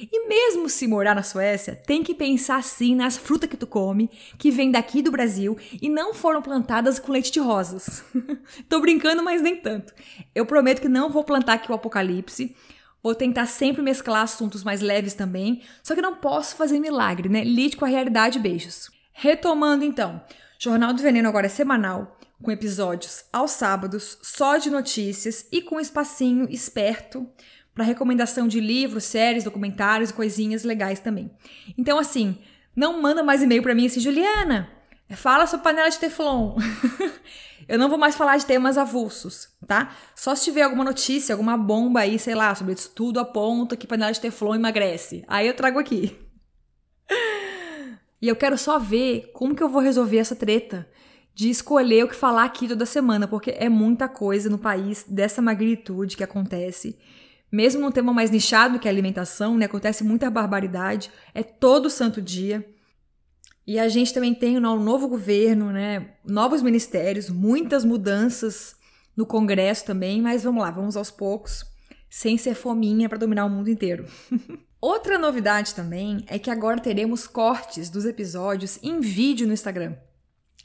E 0.00 0.26
mesmo 0.26 0.68
se 0.68 0.86
morar 0.86 1.14
na 1.14 1.22
Suécia, 1.22 1.76
tem 1.76 2.02
que 2.02 2.14
pensar 2.14 2.62
sim 2.62 2.94
nas 2.94 3.16
frutas 3.16 3.48
que 3.48 3.56
tu 3.56 3.66
come, 3.66 4.10
que 4.38 4.50
vem 4.50 4.70
daqui 4.70 5.02
do 5.02 5.10
Brasil 5.10 5.56
e 5.80 5.88
não 5.88 6.14
foram 6.14 6.40
plantadas 6.40 6.98
com 6.98 7.12
leite 7.12 7.30
de 7.30 7.38
rosas. 7.38 8.02
Tô 8.68 8.80
brincando, 8.80 9.22
mas 9.22 9.42
nem 9.42 9.56
tanto. 9.56 9.92
Eu 10.34 10.46
prometo 10.46 10.80
que 10.80 10.88
não 10.88 11.10
vou 11.10 11.22
plantar 11.24 11.54
aqui 11.54 11.70
o 11.70 11.74
apocalipse. 11.74 12.56
Vou 13.02 13.14
tentar 13.14 13.46
sempre 13.46 13.82
mesclar 13.82 14.22
assuntos 14.22 14.62
mais 14.62 14.80
leves 14.80 15.14
também, 15.14 15.62
só 15.82 15.94
que 15.94 16.00
não 16.00 16.16
posso 16.16 16.54
fazer 16.54 16.78
milagre, 16.78 17.28
né? 17.28 17.42
Lide 17.42 17.76
com 17.76 17.84
a 17.84 17.88
realidade, 17.88 18.38
beijos. 18.38 18.90
Retomando 19.12 19.84
então, 19.84 20.22
Jornal 20.58 20.92
do 20.92 21.02
Veneno 21.02 21.28
agora 21.28 21.46
é 21.46 21.50
semanal, 21.50 22.18
com 22.40 22.50
episódios 22.50 23.24
aos 23.32 23.50
sábados, 23.50 24.18
só 24.22 24.56
de 24.56 24.70
notícias 24.70 25.46
e 25.50 25.60
com 25.60 25.76
um 25.76 25.80
espacinho 25.80 26.48
esperto 26.48 27.28
para 27.74 27.84
recomendação 27.84 28.46
de 28.46 28.60
livros, 28.60 29.04
séries, 29.04 29.44
documentários 29.44 30.10
e 30.10 30.14
coisinhas 30.14 30.64
legais 30.64 31.00
também. 31.00 31.30
Então, 31.76 31.98
assim, 31.98 32.36
não 32.76 33.00
manda 33.00 33.22
mais 33.22 33.42
e-mail 33.42 33.62
para 33.62 33.74
mim 33.74 33.86
assim, 33.86 34.00
Juliana, 34.00 34.70
fala 35.10 35.46
sobre 35.46 35.64
panela 35.64 35.88
de 35.88 35.98
Teflon. 35.98 36.56
Eu 37.68 37.78
não 37.78 37.88
vou 37.88 37.96
mais 37.96 38.16
falar 38.16 38.36
de 38.36 38.44
temas 38.44 38.76
avulsos, 38.76 39.48
tá? 39.66 39.94
Só 40.16 40.34
se 40.34 40.44
tiver 40.44 40.62
alguma 40.62 40.84
notícia, 40.84 41.32
alguma 41.32 41.56
bomba 41.56 42.00
aí, 42.00 42.18
sei 42.18 42.34
lá, 42.34 42.54
sobre 42.54 42.74
estudo 42.74 43.20
aponta 43.20 43.76
que 43.76 43.86
panela 43.86 44.12
de 44.12 44.20
Teflon 44.20 44.56
emagrece. 44.56 45.24
Aí 45.28 45.46
eu 45.46 45.54
trago 45.54 45.78
aqui. 45.78 46.16
E 48.22 48.28
eu 48.28 48.36
quero 48.36 48.56
só 48.56 48.78
ver 48.78 49.32
como 49.34 49.52
que 49.52 49.60
eu 49.60 49.68
vou 49.68 49.82
resolver 49.82 50.18
essa 50.18 50.36
treta 50.36 50.88
de 51.34 51.50
escolher 51.50 52.04
o 52.04 52.08
que 52.08 52.14
falar 52.14 52.44
aqui 52.44 52.68
toda 52.68 52.86
semana, 52.86 53.26
porque 53.26 53.50
é 53.50 53.68
muita 53.68 54.08
coisa 54.08 54.48
no 54.48 54.58
país 54.58 55.04
dessa 55.08 55.42
magnitude 55.42 56.16
que 56.16 56.22
acontece. 56.22 56.96
Mesmo 57.52 57.82
num 57.82 57.92
tema 57.92 58.14
mais 58.14 58.30
nichado 58.30 58.78
que 58.78 58.88
é 58.88 58.90
alimentação, 58.90 59.58
né, 59.58 59.66
acontece 59.66 60.02
muita 60.02 60.30
barbaridade, 60.30 61.10
é 61.34 61.42
todo 61.42 61.90
santo 61.90 62.22
dia. 62.22 62.66
E 63.66 63.78
a 63.78 63.88
gente 63.88 64.14
também 64.14 64.34
tem 64.34 64.56
um 64.56 64.82
novo 64.82 65.06
governo, 65.06 65.70
né, 65.70 66.14
novos 66.24 66.62
ministérios, 66.62 67.28
muitas 67.28 67.84
mudanças 67.84 68.74
no 69.14 69.26
Congresso 69.26 69.84
também, 69.84 70.22
mas 70.22 70.42
vamos 70.42 70.62
lá, 70.62 70.70
vamos 70.70 70.96
aos 70.96 71.10
poucos, 71.10 71.62
sem 72.08 72.38
ser 72.38 72.54
fominha 72.54 73.08
para 73.08 73.18
dominar 73.18 73.44
o 73.44 73.50
mundo 73.50 73.68
inteiro. 73.68 74.06
Outra 74.80 75.18
novidade 75.18 75.74
também 75.74 76.24
é 76.26 76.38
que 76.38 76.50
agora 76.50 76.80
teremos 76.80 77.28
cortes 77.28 77.88
dos 77.88 78.04
episódios 78.06 78.80
em 78.82 78.98
vídeo 78.98 79.46
no 79.46 79.52
Instagram. 79.52 79.94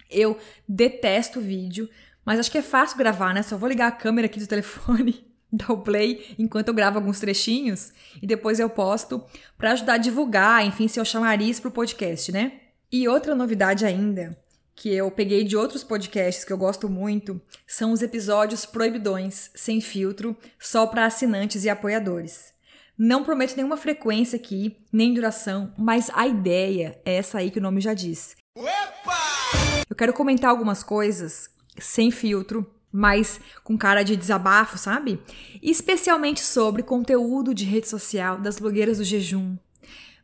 Eu 0.09 0.39
detesto 0.67 1.41
vídeo, 1.41 1.87
mas 2.25 2.39
acho 2.39 2.49
que 2.49 2.57
é 2.57 2.63
fácil 2.63 2.97
gravar, 2.97 3.33
né? 3.33 3.43
Só 3.43 3.57
vou 3.57 3.69
ligar 3.69 3.87
a 3.87 3.91
câmera 3.91 4.25
aqui 4.25 4.39
do 4.39 4.47
telefone 4.47 5.23
o 5.69 5.77
play 5.77 6.35
enquanto 6.37 6.69
eu 6.69 6.73
gravo 6.73 6.97
alguns 6.97 7.19
trechinhos 7.19 7.91
e 8.21 8.27
depois 8.27 8.59
eu 8.59 8.69
posto 8.69 9.23
para 9.57 9.71
ajudar 9.71 9.93
a 9.93 9.97
divulgar, 9.97 10.65
enfim, 10.65 10.87
se 10.87 10.99
eu 10.99 11.05
chamariz 11.05 11.59
pro 11.59 11.71
podcast, 11.71 12.31
né? 12.31 12.53
E 12.91 13.07
outra 13.07 13.35
novidade 13.35 13.85
ainda, 13.85 14.37
que 14.75 14.93
eu 14.93 15.09
peguei 15.11 15.43
de 15.43 15.57
outros 15.57 15.83
podcasts 15.83 16.45
que 16.45 16.53
eu 16.53 16.57
gosto 16.57 16.87
muito, 16.87 17.41
são 17.65 17.91
os 17.91 18.01
episódios 18.01 18.65
proibidões, 18.65 19.49
sem 19.55 19.81
filtro, 19.81 20.37
só 20.59 20.85
para 20.85 21.05
assinantes 21.05 21.65
e 21.65 21.69
apoiadores. 21.69 22.53
Não 22.97 23.23
prometo 23.23 23.55
nenhuma 23.55 23.77
frequência 23.77 24.37
aqui, 24.37 24.77
nem 24.91 25.13
duração, 25.13 25.73
mas 25.77 26.09
a 26.13 26.27
ideia 26.27 26.99
é 27.05 27.15
essa 27.15 27.39
aí 27.39 27.51
que 27.51 27.59
o 27.59 27.61
nome 27.61 27.81
já 27.81 27.93
diz. 27.93 28.35
Opa! 28.55 29.83
Eu 29.89 29.95
quero 29.95 30.13
comentar 30.13 30.49
algumas 30.49 30.81
coisas 30.81 31.49
sem 31.79 32.09
filtro, 32.09 32.65
mais 32.91 33.39
com 33.63 33.77
cara 33.77 34.03
de 34.03 34.15
desabafo, 34.15 34.77
sabe? 34.77 35.19
Especialmente 35.61 36.41
sobre 36.41 36.83
conteúdo 36.83 37.53
de 37.53 37.65
rede 37.65 37.87
social 37.87 38.39
das 38.39 38.59
blogueiras 38.59 38.97
do 38.97 39.03
jejum, 39.03 39.57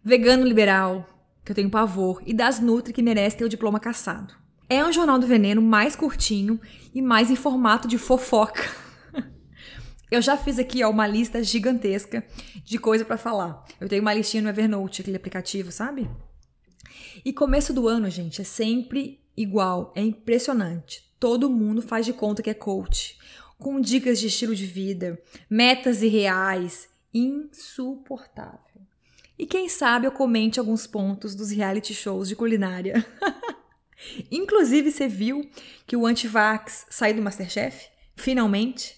vegano 0.04 0.46
liberal, 0.46 1.08
que 1.44 1.52
eu 1.52 1.56
tenho 1.56 1.70
pavor, 1.70 2.22
e 2.26 2.34
das 2.34 2.60
Nutri 2.60 2.94
que 2.94 3.02
merecem 3.02 3.40
ter 3.40 3.46
o 3.46 3.50
diploma 3.50 3.80
caçado. 3.80 4.34
É 4.70 4.84
um 4.84 4.94
jornal 4.94 5.20
do 5.20 5.28
veneno 5.28 5.62
mais 5.62 5.96
curtinho 5.96 6.60
e 6.94 7.02
mais 7.02 7.30
em 7.30 7.36
formato 7.36 7.88
de 7.88 7.98
fofoca. 7.98 8.64
eu 10.10 10.22
já 10.22 10.38
fiz 10.38 10.58
aqui 10.58 10.84
ó, 10.84 10.90
uma 10.90 11.06
lista 11.06 11.44
gigantesca 11.44 12.26
de 12.64 12.78
coisa 12.78 13.04
para 13.04 13.18
falar. 13.18 13.64
Eu 13.80 13.90
tenho 13.90 14.02
uma 14.02 14.14
listinha 14.14 14.42
no 14.42 14.50
Evernote, 14.50 15.02
aquele 15.02 15.18
aplicativo, 15.18 15.72
sabe? 15.72 16.10
E 17.26 17.34
começo 17.34 17.74
do 17.74 17.88
ano, 17.88 18.10
gente, 18.10 18.42
é 18.42 18.44
sempre 18.44 19.20
igual, 19.36 19.92
é 19.96 20.02
impressionante 20.02 21.13
todo 21.24 21.50
mundo 21.50 21.82
faz 21.82 22.06
de 22.06 22.12
conta 22.12 22.44
que 22.44 22.50
é 22.50 22.54
coach, 22.54 23.18
com 23.58 23.80
dicas 23.80 24.20
de 24.20 24.28
estilo 24.28 24.54
de 24.54 24.66
vida, 24.66 25.18
metas 25.50 26.04
irreais, 26.04 26.90
insuportável. 27.14 28.82
E 29.40 29.46
quem 29.46 29.70
sabe 29.70 30.06
eu 30.06 30.12
comente 30.12 30.60
alguns 30.60 30.86
pontos 30.86 31.34
dos 31.34 31.50
reality 31.50 31.94
shows 31.94 32.28
de 32.28 32.36
culinária. 32.36 33.06
Inclusive, 34.30 34.92
você 34.92 35.08
viu 35.08 35.50
que 35.88 35.96
o 35.96 36.06
Antivax 36.06 36.88
saiu 36.90 37.16
do 37.16 37.22
Masterchef? 37.22 37.88
Finalmente? 38.18 38.98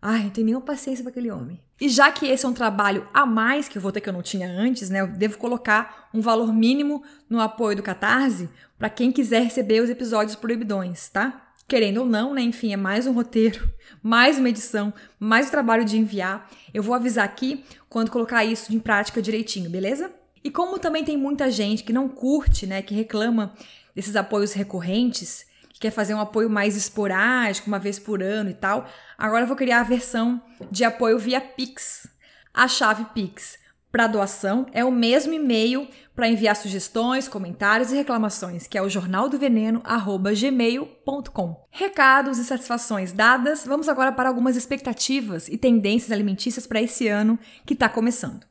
Ai, 0.00 0.22
não 0.22 0.30
tenho 0.30 0.46
nenhuma 0.46 0.64
paciência 0.64 1.04
para 1.04 1.10
aquele 1.10 1.30
homem. 1.30 1.62
E 1.78 1.86
já 1.86 2.10
que 2.10 2.24
esse 2.24 2.46
é 2.46 2.48
um 2.48 2.54
trabalho 2.54 3.06
a 3.12 3.26
mais 3.26 3.68
que 3.68 3.76
eu 3.76 3.82
vou 3.82 3.92
ter 3.92 4.00
que 4.00 4.08
eu 4.08 4.12
não 4.14 4.22
tinha 4.22 4.48
antes, 4.48 4.88
né? 4.88 5.02
Eu 5.02 5.08
devo 5.08 5.36
colocar 5.36 6.08
um 6.14 6.22
valor 6.22 6.50
mínimo 6.50 7.04
no 7.28 7.42
apoio 7.42 7.76
do 7.76 7.82
Catarse 7.82 8.48
para 8.78 8.88
quem 8.88 9.12
quiser 9.12 9.42
receber 9.42 9.82
os 9.82 9.90
episódios 9.90 10.34
proibidões, 10.34 11.10
tá? 11.10 11.41
Querendo 11.66 11.98
ou 11.98 12.06
não, 12.06 12.34
né? 12.34 12.42
Enfim, 12.42 12.72
é 12.72 12.76
mais 12.76 13.06
um 13.06 13.12
roteiro, 13.12 13.68
mais 14.02 14.38
uma 14.38 14.48
edição, 14.48 14.92
mais 15.18 15.46
o 15.46 15.48
um 15.48 15.52
trabalho 15.52 15.84
de 15.84 15.98
enviar. 15.98 16.50
Eu 16.72 16.82
vou 16.82 16.94
avisar 16.94 17.24
aqui 17.24 17.64
quando 17.88 18.10
colocar 18.10 18.44
isso 18.44 18.74
em 18.74 18.78
prática 18.78 19.22
direitinho, 19.22 19.70
beleza? 19.70 20.10
E 20.44 20.50
como 20.50 20.78
também 20.78 21.04
tem 21.04 21.16
muita 21.16 21.50
gente 21.50 21.84
que 21.84 21.92
não 21.92 22.08
curte, 22.08 22.66
né, 22.66 22.82
que 22.82 22.94
reclama 22.94 23.52
desses 23.94 24.16
apoios 24.16 24.52
recorrentes, 24.52 25.46
que 25.72 25.78
quer 25.80 25.90
fazer 25.90 26.14
um 26.14 26.20
apoio 26.20 26.50
mais 26.50 26.76
esporádico, 26.76 27.68
uma 27.68 27.78
vez 27.78 27.98
por 27.98 28.22
ano 28.22 28.50
e 28.50 28.54
tal, 28.54 28.88
agora 29.16 29.44
eu 29.44 29.46
vou 29.46 29.56
criar 29.56 29.80
a 29.80 29.84
versão 29.84 30.42
de 30.70 30.84
apoio 30.84 31.18
via 31.18 31.40
Pix. 31.40 32.08
A 32.52 32.66
chave 32.66 33.04
Pix 33.14 33.58
para 33.92 34.06
doação 34.06 34.64
é 34.72 34.82
o 34.82 34.90
mesmo 34.90 35.34
e-mail 35.34 35.86
para 36.16 36.26
enviar 36.26 36.56
sugestões, 36.56 37.28
comentários 37.28 37.92
e 37.92 37.96
reclamações, 37.96 38.66
que 38.66 38.78
é 38.78 38.82
o 38.82 38.88
jornaldoveneno@gmail.com. 38.88 41.66
Recados 41.70 42.38
e 42.38 42.44
satisfações 42.44 43.12
dadas, 43.12 43.66
vamos 43.66 43.90
agora 43.90 44.10
para 44.10 44.30
algumas 44.30 44.56
expectativas 44.56 45.46
e 45.48 45.58
tendências 45.58 46.10
alimentícias 46.10 46.66
para 46.66 46.80
esse 46.80 47.06
ano 47.06 47.38
que 47.66 47.74
está 47.74 47.86
começando. 47.86 48.46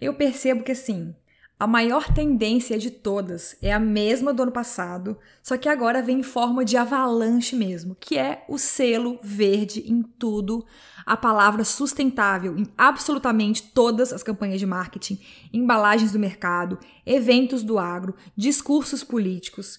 Eu 0.00 0.14
percebo 0.14 0.62
que 0.62 0.70
assim, 0.72 1.14
a 1.62 1.66
maior 1.68 2.12
tendência 2.12 2.76
de 2.76 2.90
todas 2.90 3.56
é 3.62 3.72
a 3.72 3.78
mesma 3.78 4.34
do 4.34 4.42
ano 4.42 4.50
passado, 4.50 5.16
só 5.40 5.56
que 5.56 5.68
agora 5.68 6.02
vem 6.02 6.18
em 6.18 6.22
forma 6.24 6.64
de 6.64 6.76
avalanche 6.76 7.54
mesmo, 7.54 7.96
que 8.00 8.18
é 8.18 8.44
o 8.48 8.58
selo 8.58 9.16
verde 9.22 9.84
em 9.86 10.02
tudo, 10.02 10.66
a 11.06 11.16
palavra 11.16 11.62
sustentável 11.62 12.58
em 12.58 12.66
absolutamente 12.76 13.62
todas 13.62 14.12
as 14.12 14.24
campanhas 14.24 14.58
de 14.58 14.66
marketing, 14.66 15.20
embalagens 15.52 16.10
do 16.10 16.18
mercado, 16.18 16.80
eventos 17.06 17.62
do 17.62 17.78
agro, 17.78 18.16
discursos 18.36 19.04
políticos. 19.04 19.78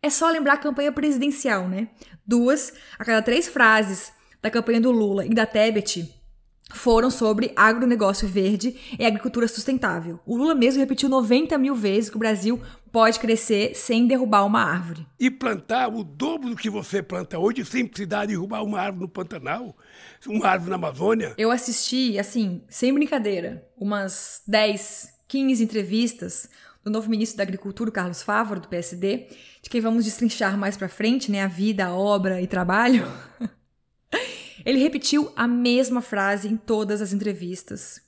É 0.00 0.10
só 0.10 0.30
lembrar 0.30 0.52
a 0.52 0.58
campanha 0.58 0.92
presidencial, 0.92 1.68
né? 1.68 1.88
Duas 2.24 2.72
a 2.96 3.04
cada 3.04 3.20
três 3.20 3.48
frases 3.48 4.12
da 4.40 4.52
campanha 4.52 4.80
do 4.80 4.92
Lula 4.92 5.26
e 5.26 5.30
da 5.30 5.46
Tebet 5.46 6.14
foram 6.72 7.10
sobre 7.10 7.52
agronegócio 7.54 8.26
verde 8.26 8.76
e 8.98 9.04
agricultura 9.04 9.46
sustentável. 9.46 10.18
O 10.24 10.36
Lula 10.36 10.54
mesmo 10.54 10.80
repetiu 10.80 11.08
90 11.08 11.56
mil 11.58 11.74
vezes 11.74 12.10
que 12.10 12.16
o 12.16 12.18
Brasil 12.18 12.60
pode 12.90 13.18
crescer 13.18 13.74
sem 13.74 14.06
derrubar 14.06 14.44
uma 14.44 14.62
árvore. 14.62 15.06
E 15.18 15.30
plantar 15.30 15.88
o 15.88 16.04
dobro 16.04 16.50
do 16.50 16.56
que 16.56 16.70
você 16.70 17.02
planta 17.02 17.38
hoje 17.38 17.64
sem 17.64 17.86
precisar 17.86 18.26
derrubar 18.26 18.62
uma 18.62 18.80
árvore 18.80 19.02
no 19.02 19.08
Pantanal, 19.08 19.76
uma 20.26 20.46
árvore 20.48 20.70
na 20.70 20.76
Amazônia. 20.76 21.34
Eu 21.36 21.50
assisti, 21.50 22.18
assim, 22.18 22.62
sem 22.68 22.94
brincadeira, 22.94 23.66
umas 23.76 24.42
10, 24.46 25.08
15 25.28 25.64
entrevistas 25.64 26.48
do 26.84 26.90
novo 26.90 27.10
ministro 27.10 27.38
da 27.38 27.42
Agricultura, 27.42 27.90
Carlos 27.90 28.22
Fávaro, 28.22 28.60
do 28.60 28.68
PSD, 28.68 29.28
de 29.62 29.70
quem 29.70 29.80
vamos 29.80 30.04
destrinchar 30.04 30.56
mais 30.56 30.76
para 30.76 30.88
frente, 30.88 31.32
né, 31.32 31.42
a 31.42 31.48
vida, 31.48 31.86
a 31.86 31.94
obra 31.94 32.40
e 32.40 32.46
trabalho. 32.46 33.06
Ele 34.64 34.78
repetiu 34.78 35.30
a 35.36 35.46
mesma 35.46 36.00
frase 36.00 36.48
em 36.48 36.56
todas 36.56 37.02
as 37.02 37.12
entrevistas 37.12 38.02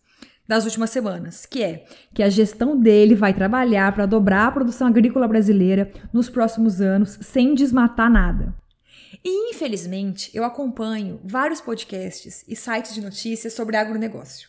das 0.49 0.65
últimas 0.65 0.91
semanas, 0.91 1.45
que 1.45 1.63
é 1.63 1.85
que 2.15 2.23
a 2.23 2.29
gestão 2.29 2.79
dele 2.79 3.15
vai 3.15 3.35
trabalhar 3.35 3.93
para 3.93 4.07
dobrar 4.07 4.47
a 4.47 4.53
produção 4.53 4.87
agrícola 4.87 5.27
brasileira 5.27 5.93
nos 6.13 6.31
próximos 6.31 6.81
anos 6.81 7.19
sem 7.21 7.55
desmatar 7.55 8.11
nada. 8.11 8.55
E 9.25 9.51
infelizmente, 9.51 10.31
eu 10.35 10.45
acompanho 10.45 11.21
vários 11.25 11.61
podcasts 11.61 12.45
e 12.47 12.55
sites 12.55 12.95
de 12.95 13.01
notícias 13.01 13.55
sobre 13.55 13.77
agronegócio. 13.77 14.49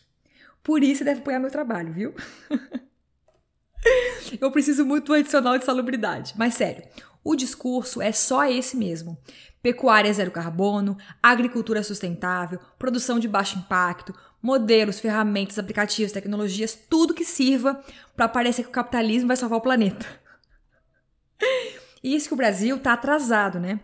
Por 0.61 0.83
isso 0.83 1.03
deve 1.03 1.21
apoiar 1.21 1.39
meu 1.39 1.49
trabalho, 1.49 1.91
viu? 1.91 2.13
eu 4.39 4.51
preciso 4.51 4.85
muito 4.85 5.07
do 5.07 5.13
adicional 5.13 5.57
de 5.57 5.65
salubridade, 5.65 6.33
mas 6.37 6.53
sério, 6.53 6.83
o 7.27 7.35
discurso 7.35 8.01
é 8.01 8.13
só 8.13 8.45
esse 8.45 8.77
mesmo 8.77 9.17
pecuária 9.61 10.13
zero 10.13 10.31
carbono, 10.31 10.97
agricultura 11.21 11.83
sustentável, 11.83 12.57
produção 12.79 13.19
de 13.19 13.27
baixo 13.27 13.59
impacto, 13.59 14.15
modelos, 14.41 14.97
ferramentas, 14.97 15.59
aplicativos, 15.59 16.13
tecnologias, 16.13 16.77
tudo 16.89 17.13
que 17.13 17.25
sirva 17.25 17.83
para 18.15 18.29
parecer 18.29 18.63
que 18.63 18.69
o 18.69 18.71
capitalismo 18.71 19.27
vai 19.27 19.35
salvar 19.35 19.59
o 19.59 19.61
planeta. 19.61 20.05
E 22.01 22.15
isso 22.15 22.29
que 22.29 22.33
o 22.33 22.37
Brasil 22.37 22.77
está 22.77 22.93
atrasado, 22.93 23.59
né? 23.59 23.81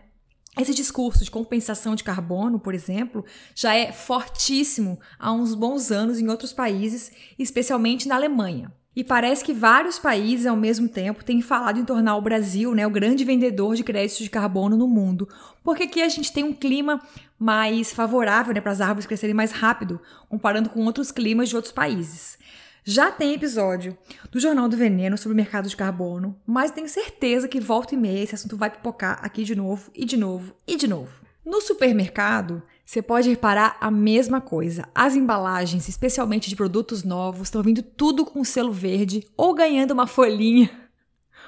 Esse 0.58 0.72
discurso 0.72 1.22
de 1.22 1.30
compensação 1.30 1.94
de 1.94 2.04
carbono, 2.04 2.58
por 2.58 2.72
exemplo, 2.74 3.26
já 3.54 3.74
é 3.74 3.92
fortíssimo 3.92 4.98
há 5.18 5.30
uns 5.32 5.54
bons 5.54 5.90
anos 5.90 6.18
em 6.18 6.28
outros 6.28 6.52
países, 6.52 7.12
especialmente 7.38 8.08
na 8.08 8.14
Alemanha. 8.14 8.72
E 8.96 9.02
parece 9.02 9.44
que 9.44 9.52
vários 9.52 9.98
países 9.98 10.46
ao 10.46 10.56
mesmo 10.56 10.88
tempo 10.88 11.24
têm 11.24 11.42
falado 11.42 11.80
em 11.80 11.84
tornar 11.84 12.16
o 12.16 12.22
Brasil 12.22 12.74
né, 12.74 12.86
o 12.86 12.90
grande 12.90 13.24
vendedor 13.24 13.74
de 13.74 13.82
créditos 13.82 14.22
de 14.22 14.30
carbono 14.30 14.76
no 14.76 14.86
mundo, 14.86 15.28
porque 15.64 15.84
aqui 15.84 16.00
a 16.00 16.08
gente 16.08 16.32
tem 16.32 16.44
um 16.44 16.52
clima 16.52 17.02
mais 17.38 17.92
favorável 17.92 18.54
né, 18.54 18.60
para 18.60 18.72
as 18.72 18.80
árvores 18.80 19.06
crescerem 19.06 19.34
mais 19.34 19.50
rápido, 19.50 20.00
comparando 20.28 20.70
com 20.70 20.84
outros 20.84 21.10
climas 21.10 21.48
de 21.48 21.56
outros 21.56 21.72
países. 21.72 22.38
Já 22.86 23.10
tem 23.10 23.32
episódio 23.32 23.96
do 24.30 24.38
Jornal 24.38 24.68
do 24.68 24.76
Veneno 24.76 25.16
sobre 25.16 25.32
o 25.32 25.36
mercado 25.36 25.68
de 25.68 25.76
carbono, 25.76 26.38
mas 26.46 26.70
tenho 26.70 26.88
certeza 26.88 27.48
que 27.48 27.58
volta 27.58 27.94
e 27.94 27.98
meia 27.98 28.22
esse 28.22 28.34
assunto 28.34 28.58
vai 28.58 28.70
pipocar 28.70 29.18
aqui 29.22 29.42
de 29.42 29.56
novo, 29.56 29.90
e 29.94 30.04
de 30.04 30.18
novo, 30.18 30.54
e 30.66 30.76
de 30.76 30.86
novo. 30.86 31.10
No 31.44 31.62
supermercado, 31.62 32.62
você 32.84 33.00
pode 33.00 33.30
reparar 33.30 33.76
a 33.80 33.90
mesma 33.90 34.40
coisa. 34.40 34.86
As 34.94 35.16
embalagens, 35.16 35.88
especialmente 35.88 36.50
de 36.50 36.56
produtos 36.56 37.02
novos, 37.02 37.48
estão 37.48 37.62
vindo 37.62 37.82
tudo 37.82 38.24
com 38.26 38.44
selo 38.44 38.72
verde 38.72 39.26
ou 39.36 39.54
ganhando 39.54 39.92
uma 39.92 40.06
folhinha. 40.06 40.70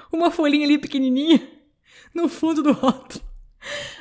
Uma 0.09 0.31
folhinha 0.31 0.65
ali 0.65 0.77
pequenininha 0.77 1.45
no 2.15 2.29
fundo 2.29 2.63
do 2.63 2.71
rótulo. 2.71 3.21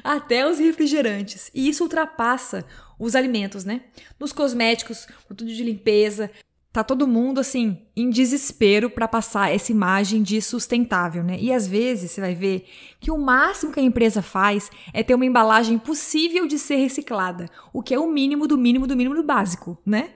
Até 0.04 0.48
os 0.48 0.60
refrigerantes. 0.60 1.50
E 1.52 1.68
isso 1.68 1.82
ultrapassa 1.82 2.64
os 2.96 3.16
alimentos, 3.16 3.64
né? 3.64 3.82
Nos 4.18 4.32
cosméticos, 4.32 5.06
produto 5.26 5.52
de 5.52 5.64
limpeza, 5.64 6.30
tá 6.76 6.84
todo 6.84 7.08
mundo 7.08 7.40
assim 7.40 7.78
em 7.96 8.10
desespero 8.10 8.90
para 8.90 9.08
passar 9.08 9.50
essa 9.50 9.72
imagem 9.72 10.22
de 10.22 10.42
sustentável, 10.42 11.24
né? 11.24 11.38
E 11.40 11.52
às 11.52 11.66
vezes 11.66 12.10
você 12.10 12.20
vai 12.20 12.34
ver 12.34 12.66
que 13.00 13.10
o 13.10 13.16
máximo 13.16 13.72
que 13.72 13.80
a 13.80 13.82
empresa 13.82 14.20
faz 14.20 14.70
é 14.92 15.02
ter 15.02 15.14
uma 15.14 15.24
embalagem 15.24 15.78
possível 15.78 16.46
de 16.46 16.58
ser 16.58 16.76
reciclada, 16.76 17.48
o 17.72 17.82
que 17.82 17.94
é 17.94 17.98
o 17.98 18.06
mínimo 18.06 18.46
do 18.46 18.58
mínimo 18.58 18.86
do 18.86 18.94
mínimo 18.94 19.14
do 19.14 19.22
básico, 19.22 19.78
né? 19.86 20.10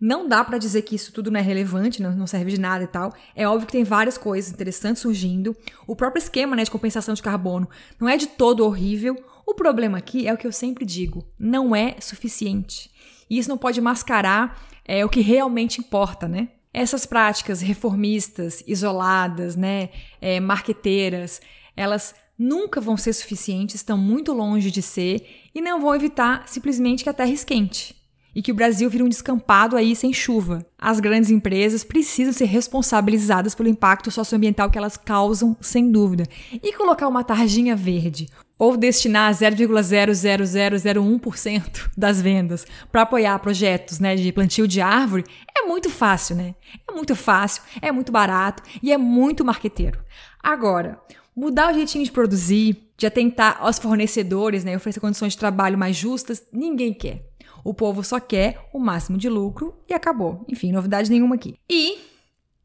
Não 0.00 0.26
dá 0.26 0.42
para 0.42 0.56
dizer 0.56 0.80
que 0.80 0.94
isso 0.94 1.12
tudo 1.12 1.30
não 1.30 1.38
é 1.38 1.42
relevante, 1.42 2.00
não, 2.00 2.26
serve 2.26 2.52
de 2.52 2.58
nada 2.58 2.84
e 2.84 2.86
tal. 2.86 3.12
É 3.36 3.46
óbvio 3.46 3.66
que 3.66 3.72
tem 3.72 3.84
várias 3.84 4.16
coisas 4.16 4.50
interessantes 4.50 5.02
surgindo. 5.02 5.54
O 5.86 5.94
próprio 5.94 6.22
esquema 6.22 6.56
né, 6.56 6.64
de 6.64 6.70
compensação 6.70 7.12
de 7.12 7.22
carbono 7.22 7.68
não 8.00 8.08
é 8.08 8.16
de 8.16 8.26
todo 8.26 8.64
horrível. 8.64 9.14
O 9.46 9.52
problema 9.52 9.98
aqui 9.98 10.26
é 10.26 10.32
o 10.32 10.38
que 10.38 10.46
eu 10.46 10.52
sempre 10.52 10.86
digo: 10.86 11.26
não 11.38 11.76
é 11.76 11.96
suficiente. 12.00 12.90
E 13.28 13.36
isso 13.36 13.50
não 13.50 13.58
pode 13.58 13.78
mascarar 13.82 14.58
é, 14.90 15.04
o 15.04 15.08
que 15.08 15.20
realmente 15.20 15.78
importa, 15.78 16.26
né? 16.26 16.48
Essas 16.74 17.06
práticas 17.06 17.60
reformistas, 17.60 18.64
isoladas, 18.66 19.54
né, 19.54 19.90
é, 20.20 20.40
marqueteiras, 20.40 21.40
elas 21.76 22.12
nunca 22.36 22.80
vão 22.80 22.96
ser 22.96 23.12
suficientes, 23.12 23.76
estão 23.76 23.96
muito 23.96 24.32
longe 24.32 24.68
de 24.68 24.82
ser 24.82 25.24
e 25.54 25.60
não 25.60 25.80
vão 25.80 25.94
evitar 25.94 26.42
simplesmente 26.48 27.04
que 27.04 27.08
a 27.08 27.12
terra 27.12 27.30
esquente 27.30 27.94
e 28.34 28.42
que 28.42 28.50
o 28.50 28.54
Brasil 28.54 28.90
vira 28.90 29.04
um 29.04 29.08
descampado 29.08 29.76
aí 29.76 29.94
sem 29.94 30.12
chuva. 30.12 30.66
As 30.76 30.98
grandes 30.98 31.30
empresas 31.30 31.84
precisam 31.84 32.32
ser 32.32 32.46
responsabilizadas 32.46 33.54
pelo 33.54 33.68
impacto 33.68 34.10
socioambiental 34.10 34.70
que 34.70 34.78
elas 34.78 34.96
causam, 34.96 35.56
sem 35.60 35.90
dúvida. 35.90 36.26
E 36.52 36.72
colocar 36.72 37.06
uma 37.06 37.22
tarjinha 37.22 37.76
verde 37.76 38.28
ou 38.60 38.76
destinar 38.76 39.32
0,00001% 39.32 41.90
das 41.96 42.20
vendas 42.20 42.64
para 42.92 43.02
apoiar 43.02 43.36
projetos 43.38 43.98
né, 43.98 44.14
de 44.14 44.30
plantio 44.30 44.68
de 44.68 44.82
árvore 44.82 45.24
é 45.56 45.62
muito 45.62 45.88
fácil, 45.88 46.36
né? 46.36 46.54
É 46.86 46.92
muito 46.92 47.16
fácil, 47.16 47.62
é 47.80 47.90
muito 47.90 48.12
barato 48.12 48.62
e 48.82 48.92
é 48.92 48.98
muito 48.98 49.42
marqueteiro. 49.42 49.98
Agora, 50.42 51.00
mudar 51.34 51.72
o 51.72 51.74
jeitinho 51.74 52.04
de 52.04 52.12
produzir, 52.12 52.76
de 52.98 53.06
atentar 53.06 53.56
aos 53.60 53.78
fornecedores, 53.78 54.62
né, 54.62 54.76
oferecer 54.76 55.00
condições 55.00 55.32
de 55.32 55.38
trabalho 55.38 55.78
mais 55.78 55.96
justas, 55.96 56.44
ninguém 56.52 56.92
quer. 56.92 57.24
O 57.64 57.72
povo 57.72 58.04
só 58.04 58.20
quer 58.20 58.58
o 58.74 58.78
máximo 58.78 59.16
de 59.16 59.30
lucro 59.30 59.74
e 59.88 59.94
acabou. 59.94 60.44
Enfim, 60.46 60.70
novidade 60.70 61.10
nenhuma 61.10 61.36
aqui. 61.36 61.54
E 61.68 61.98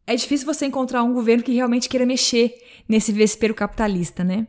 é 0.06 0.14
difícil 0.14 0.46
você 0.46 0.66
encontrar 0.66 1.04
um 1.04 1.14
governo 1.14 1.42
que 1.42 1.54
realmente 1.54 1.88
queira 1.88 2.06
mexer 2.06 2.54
nesse 2.88 3.12
vespeiro 3.14 3.56
capitalista, 3.56 4.25
né? 4.25 4.46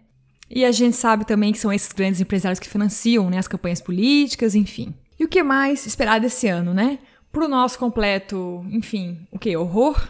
E 0.48 0.64
a 0.64 0.72
gente 0.72 0.96
sabe 0.96 1.26
também 1.26 1.52
que 1.52 1.58
são 1.58 1.72
esses 1.72 1.92
grandes 1.92 2.20
empresários 2.20 2.60
que 2.60 2.68
financiam 2.68 3.28
né, 3.28 3.38
as 3.38 3.48
campanhas 3.48 3.80
políticas, 3.80 4.54
enfim. 4.54 4.94
E 5.18 5.24
o 5.24 5.28
que 5.28 5.42
mais 5.42 5.86
esperar 5.86 6.20
desse 6.20 6.46
ano, 6.48 6.72
né? 6.72 6.98
Pro 7.32 7.48
nosso 7.48 7.78
completo, 7.78 8.64
enfim, 8.70 9.18
o 9.30 9.38
que? 9.38 9.56
Horror? 9.56 10.00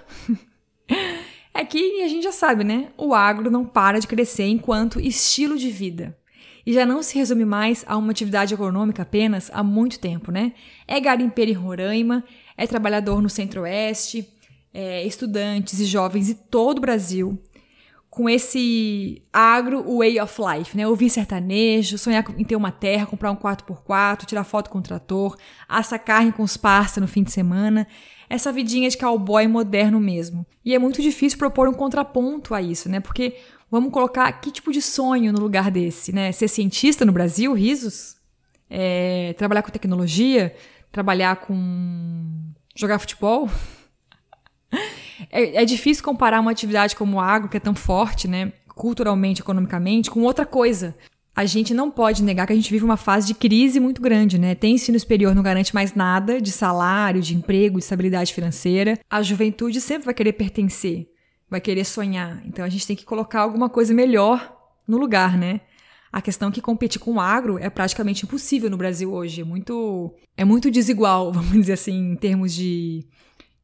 é 1.55 1.65
que 1.65 2.03
a 2.03 2.09
gente 2.09 2.25
já 2.25 2.33
sabe, 2.33 2.65
né? 2.65 2.89
O 2.97 3.15
agro 3.15 3.51
não 3.51 3.65
para 3.65 3.99
de 3.99 4.07
crescer 4.07 4.47
enquanto 4.47 5.01
estilo 5.01 5.57
de 5.57 5.71
vida 5.71 6.17
e 6.67 6.73
já 6.73 6.85
não 6.85 7.03
se 7.03 7.17
resume 7.17 7.45
mais 7.45 7.85
a 7.87 7.97
uma 7.97 8.11
atividade 8.11 8.53
econômica 8.53 9.03
apenas 9.03 9.49
há 9.55 9.63
muito 9.63 10.01
tempo, 10.01 10.33
né? 10.33 10.53
É 10.87 10.99
garimpeiro 10.99 11.53
em 11.53 11.55
Roraima, 11.55 12.25
é 12.57 12.67
trabalhador 12.67 13.23
no 13.23 13.31
Centro-Oeste, 13.31 14.29
é 14.75 15.07
estudantes 15.07 15.79
e 15.79 15.85
jovens 15.85 16.27
de 16.27 16.35
todo 16.35 16.79
o 16.79 16.81
Brasil, 16.81 17.41
com 18.17 18.31
esse 18.31 19.23
agro 19.31 19.99
way 19.99 20.19
of 20.19 20.41
life, 20.41 20.75
né? 20.75 20.89
Ouvir 20.89 21.11
sertanejo, 21.11 21.99
sonhar 21.99 22.25
em 22.39 22.45
ter 22.45 22.57
uma 22.57 22.73
terra, 22.73 23.05
comprar 23.05 23.31
um 23.31 23.37
4x4, 23.37 24.25
tirar 24.25 24.43
foto 24.43 24.71
com 24.71 24.79
o 24.79 24.83
trator, 24.83 25.37
assar 25.69 26.03
carne 26.03 26.33
com 26.33 26.43
os 26.43 26.57
parça 26.57 26.99
no 26.99 27.07
fim 27.07 27.23
de 27.23 27.31
semana. 27.31 27.87
Essa 28.27 28.51
vidinha 28.51 28.89
de 28.89 28.97
cowboy 28.97 29.47
moderno 29.47 30.01
mesmo. 30.01 30.47
E 30.65 30.75
é 30.75 30.79
muito 30.79 31.03
difícil 31.03 31.37
propor 31.39 31.69
um 31.69 31.75
contraponto 31.75 32.55
a 32.55 32.63
isso, 32.63 32.89
né? 32.89 33.01
Porque 33.01 33.37
Vamos 33.71 33.91
colocar 33.91 34.31
que 34.33 34.53
tipo 34.53 34.73
de 34.73 34.81
sonho 34.81 35.33
no 35.33 35.41
lugar 35.41 35.71
desse, 35.73 36.13
né? 36.13 36.31
Ser 36.31 36.47
cientista 36.47 37.05
no 37.05 37.11
Brasil, 37.11 37.53
risos? 37.53 38.17
É, 38.71 39.35
trabalhar 39.37 39.63
com 39.63 39.71
tecnologia? 39.71 40.55
Trabalhar 40.93 41.37
com. 41.37 42.53
jogar 42.77 43.01
futebol? 43.01 43.51
É, 45.41 45.63
é 45.63 45.65
difícil 45.65 46.05
comparar 46.05 46.41
uma 46.41 46.51
atividade 46.51 46.97
como 46.97 47.17
o 47.17 47.21
agro, 47.21 47.49
que 47.49 47.57
é 47.57 47.61
tão 47.61 47.75
forte, 47.75 48.27
né? 48.29 48.53
Culturalmente, 48.69 49.41
economicamente, 49.41 50.11
com 50.11 50.23
outra 50.23 50.45
coisa. 50.45 50.95
A 51.35 51.45
gente 51.45 51.75
não 51.75 51.91
pode 51.91 52.23
negar 52.23 52.47
que 52.47 52.53
a 52.53 52.57
gente 52.57 52.71
vive 52.71 52.85
uma 52.85 52.97
fase 52.97 53.27
de 53.27 53.35
crise 53.35 53.79
muito 53.79 54.01
grande, 54.01 54.39
né? 54.39 54.55
Tem 54.55 54.75
ensino 54.75 54.99
superior, 54.99 55.35
não 55.35 55.43
garante 55.43 55.75
mais 55.75 55.95
nada 55.95 56.41
de 56.41 56.51
salário, 56.51 57.21
de 57.21 57.35
emprego, 57.35 57.79
de 57.79 57.85
estabilidade 57.85 58.33
financeira. 58.33 58.99
A 59.11 59.23
juventude 59.23 59.81
sempre 59.81 60.07
vai 60.07 60.15
querer 60.15 60.33
pertencer 60.33 61.09
vai 61.49 61.61
querer 61.61 61.85
sonhar. 61.85 62.43
Então 62.45 62.65
a 62.65 62.69
gente 62.69 62.87
tem 62.87 62.97
que 62.97 63.05
colocar 63.05 63.41
alguma 63.41 63.69
coisa 63.69 63.95
melhor 63.95 64.55
no 64.87 64.99
lugar, 64.99 65.37
né? 65.37 65.61
A 66.13 66.23
questão 66.23 66.49
é 66.49 66.53
que 66.53 66.61
competir 66.61 67.01
com 67.01 67.15
o 67.15 67.21
agro 67.21 67.59
é 67.59 67.69
praticamente 67.69 68.25
impossível 68.25 68.71
no 68.71 68.77
Brasil 68.77 69.13
hoje. 69.13 69.43
É 69.43 69.45
muito, 69.45 70.15
é 70.37 70.45
muito 70.45 70.71
desigual, 70.71 71.31
vamos 71.33 71.53
dizer 71.53 71.75
assim, 71.75 72.13
em 72.13 72.17
termos 72.17 72.55
de, 72.55 73.07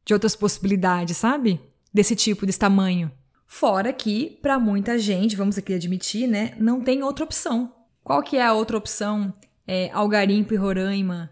de 0.05 0.13
outras 0.13 0.35
possibilidades, 0.35 1.17
sabe? 1.17 1.59
Desse 1.93 2.15
tipo, 2.15 2.45
desse 2.45 2.59
tamanho. 2.59 3.11
Fora 3.45 3.93
que, 3.93 4.39
para 4.41 4.57
muita 4.57 4.97
gente, 4.97 5.35
vamos 5.35 5.57
aqui 5.57 5.73
admitir, 5.73 6.27
né, 6.27 6.55
não 6.57 6.81
tem 6.81 7.03
outra 7.03 7.23
opção. 7.23 7.71
Qual 8.03 8.23
que 8.23 8.37
é 8.37 8.43
a 8.43 8.53
outra 8.53 8.77
opção 8.77 9.31
é, 9.67 9.91
ao 9.93 10.07
garimpo 10.07 10.53
e 10.53 10.57
Roraima, 10.57 11.29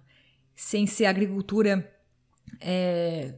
sem 0.55 0.85
ser 0.85 1.05
agricultura 1.05 1.91
é, 2.59 3.33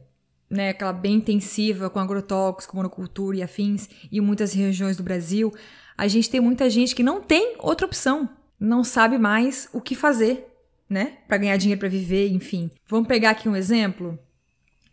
né, 0.50 0.68
aquela 0.68 0.92
bem 0.92 1.14
intensiva 1.14 1.88
com 1.88 1.98
agrotóxico, 1.98 2.76
monocultura 2.76 3.38
e 3.38 3.42
afins, 3.42 3.88
em 4.12 4.20
muitas 4.20 4.52
regiões 4.52 4.96
do 4.96 5.02
Brasil, 5.02 5.52
a 5.96 6.06
gente 6.06 6.28
tem 6.28 6.40
muita 6.40 6.68
gente 6.68 6.94
que 6.94 7.02
não 7.02 7.20
tem 7.20 7.56
outra 7.58 7.86
opção, 7.86 8.28
não 8.60 8.84
sabe 8.84 9.18
mais 9.18 9.68
o 9.72 9.80
que 9.80 9.94
fazer, 9.94 10.46
né, 10.88 11.18
para 11.26 11.38
ganhar 11.38 11.56
dinheiro 11.56 11.80
para 11.80 11.88
viver, 11.88 12.28
enfim. 12.28 12.70
Vamos 12.86 13.08
pegar 13.08 13.30
aqui 13.30 13.48
um 13.48 13.56
exemplo. 13.56 14.18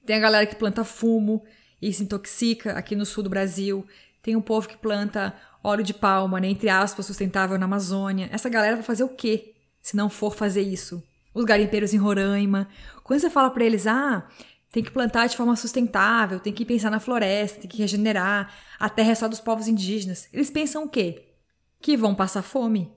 Tem 0.05 0.15
a 0.15 0.19
galera 0.19 0.45
que 0.47 0.55
planta 0.55 0.83
fumo 0.83 1.43
e 1.81 1.91
se 1.91 2.03
intoxica 2.03 2.73
aqui 2.73 2.95
no 2.95 3.05
sul 3.05 3.23
do 3.23 3.29
Brasil. 3.29 3.85
Tem 4.21 4.35
o 4.35 4.41
povo 4.41 4.67
que 4.67 4.77
planta 4.77 5.33
óleo 5.63 5.83
de 5.83 5.93
palma, 5.93 6.39
né, 6.39 6.47
entre 6.47 6.69
aspas, 6.69 7.05
sustentável 7.05 7.57
na 7.57 7.65
Amazônia. 7.65 8.29
Essa 8.31 8.49
galera 8.49 8.75
vai 8.75 8.83
fazer 8.83 9.03
o 9.03 9.09
quê 9.09 9.53
se 9.81 9.95
não 9.95 10.09
for 10.09 10.33
fazer 10.35 10.61
isso? 10.61 11.03
Os 11.33 11.45
garimpeiros 11.45 11.93
em 11.93 11.97
Roraima. 11.97 12.67
Quando 13.03 13.19
você 13.19 13.29
fala 13.29 13.49
para 13.49 13.63
eles, 13.63 13.87
ah, 13.87 14.27
tem 14.71 14.83
que 14.83 14.91
plantar 14.91 15.27
de 15.27 15.35
forma 15.35 15.55
sustentável, 15.55 16.39
tem 16.39 16.53
que 16.53 16.65
pensar 16.65 16.89
na 16.89 16.99
floresta, 16.99 17.61
tem 17.61 17.69
que 17.69 17.77
regenerar, 17.77 18.53
a 18.79 18.89
terra 18.89 19.11
é 19.11 19.15
só 19.15 19.27
dos 19.27 19.39
povos 19.39 19.67
indígenas. 19.67 20.29
Eles 20.31 20.49
pensam 20.49 20.83
o 20.83 20.89
quê? 20.89 21.33
Que 21.81 21.97
vão 21.97 22.13
passar 22.15 22.41
fome, 22.41 22.91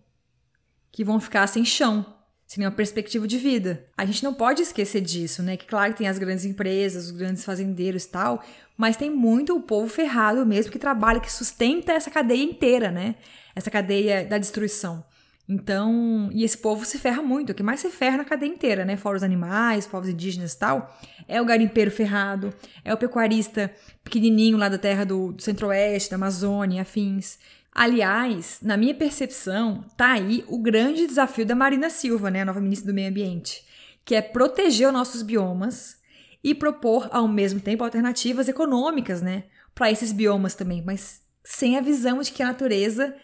que 0.92 1.04
vão 1.04 1.18
ficar 1.18 1.46
sem 1.46 1.64
chão, 1.64 2.13
sem 2.54 2.60
nenhuma 2.60 2.76
perspectiva 2.76 3.26
de 3.26 3.36
vida. 3.36 3.84
A 3.96 4.06
gente 4.06 4.22
não 4.22 4.32
pode 4.32 4.62
esquecer 4.62 5.00
disso, 5.00 5.42
né? 5.42 5.56
Que 5.56 5.66
claro 5.66 5.92
que 5.92 5.98
tem 5.98 6.08
as 6.08 6.18
grandes 6.18 6.44
empresas, 6.44 7.06
os 7.06 7.10
grandes 7.10 7.44
fazendeiros 7.44 8.04
e 8.04 8.08
tal, 8.08 8.44
mas 8.76 8.96
tem 8.96 9.10
muito 9.10 9.56
o 9.56 9.60
povo 9.60 9.88
ferrado 9.88 10.46
mesmo 10.46 10.70
que 10.70 10.78
trabalha, 10.78 11.18
que 11.18 11.30
sustenta 11.30 11.92
essa 11.92 12.10
cadeia 12.10 12.44
inteira, 12.44 12.92
né? 12.92 13.16
Essa 13.56 13.72
cadeia 13.72 14.24
da 14.24 14.38
destruição. 14.38 15.04
Então, 15.48 16.30
e 16.32 16.44
esse 16.44 16.56
povo 16.56 16.86
se 16.86 16.96
ferra 16.96 17.22
muito, 17.22 17.50
o 17.50 17.54
que 17.54 17.62
mais 17.62 17.80
se 17.80 17.90
ferra 17.90 18.18
na 18.18 18.24
cadeia 18.24 18.48
inteira, 18.48 18.84
né? 18.84 18.96
Fora 18.96 19.16
os 19.16 19.24
animais, 19.24 19.84
povos 19.84 20.08
indígenas 20.08 20.52
e 20.52 20.58
tal, 20.58 20.96
é 21.26 21.42
o 21.42 21.44
garimpeiro 21.44 21.90
ferrado, 21.90 22.54
é 22.84 22.94
o 22.94 22.96
pecuarista 22.96 23.70
pequenininho 24.04 24.56
lá 24.56 24.68
da 24.68 24.78
terra 24.78 25.04
do, 25.04 25.32
do 25.32 25.42
centro-oeste, 25.42 26.10
da 26.10 26.16
Amazônia, 26.16 26.82
afins. 26.82 27.36
Aliás, 27.74 28.60
na 28.62 28.76
minha 28.76 28.94
percepção, 28.94 29.84
tá 29.96 30.12
aí 30.12 30.44
o 30.46 30.58
grande 30.58 31.06
desafio 31.06 31.44
da 31.44 31.56
Marina 31.56 31.90
Silva, 31.90 32.30
né, 32.30 32.42
a 32.42 32.44
nova 32.44 32.60
ministra 32.60 32.92
do 32.92 32.94
Meio 32.94 33.08
Ambiente, 33.08 33.64
que 34.04 34.14
é 34.14 34.22
proteger 34.22 34.86
os 34.86 34.92
nossos 34.92 35.22
biomas 35.22 35.96
e 36.42 36.54
propor 36.54 37.08
ao 37.10 37.26
mesmo 37.26 37.58
tempo 37.58 37.82
alternativas 37.82 38.48
econômicas, 38.48 39.20
né, 39.20 39.44
para 39.74 39.90
esses 39.90 40.12
biomas 40.12 40.54
também, 40.54 40.82
mas 40.82 41.22
sem 41.42 41.76
a 41.76 41.80
visão 41.80 42.20
de 42.20 42.30
que 42.30 42.42
a 42.42 42.46
natureza 42.46 43.14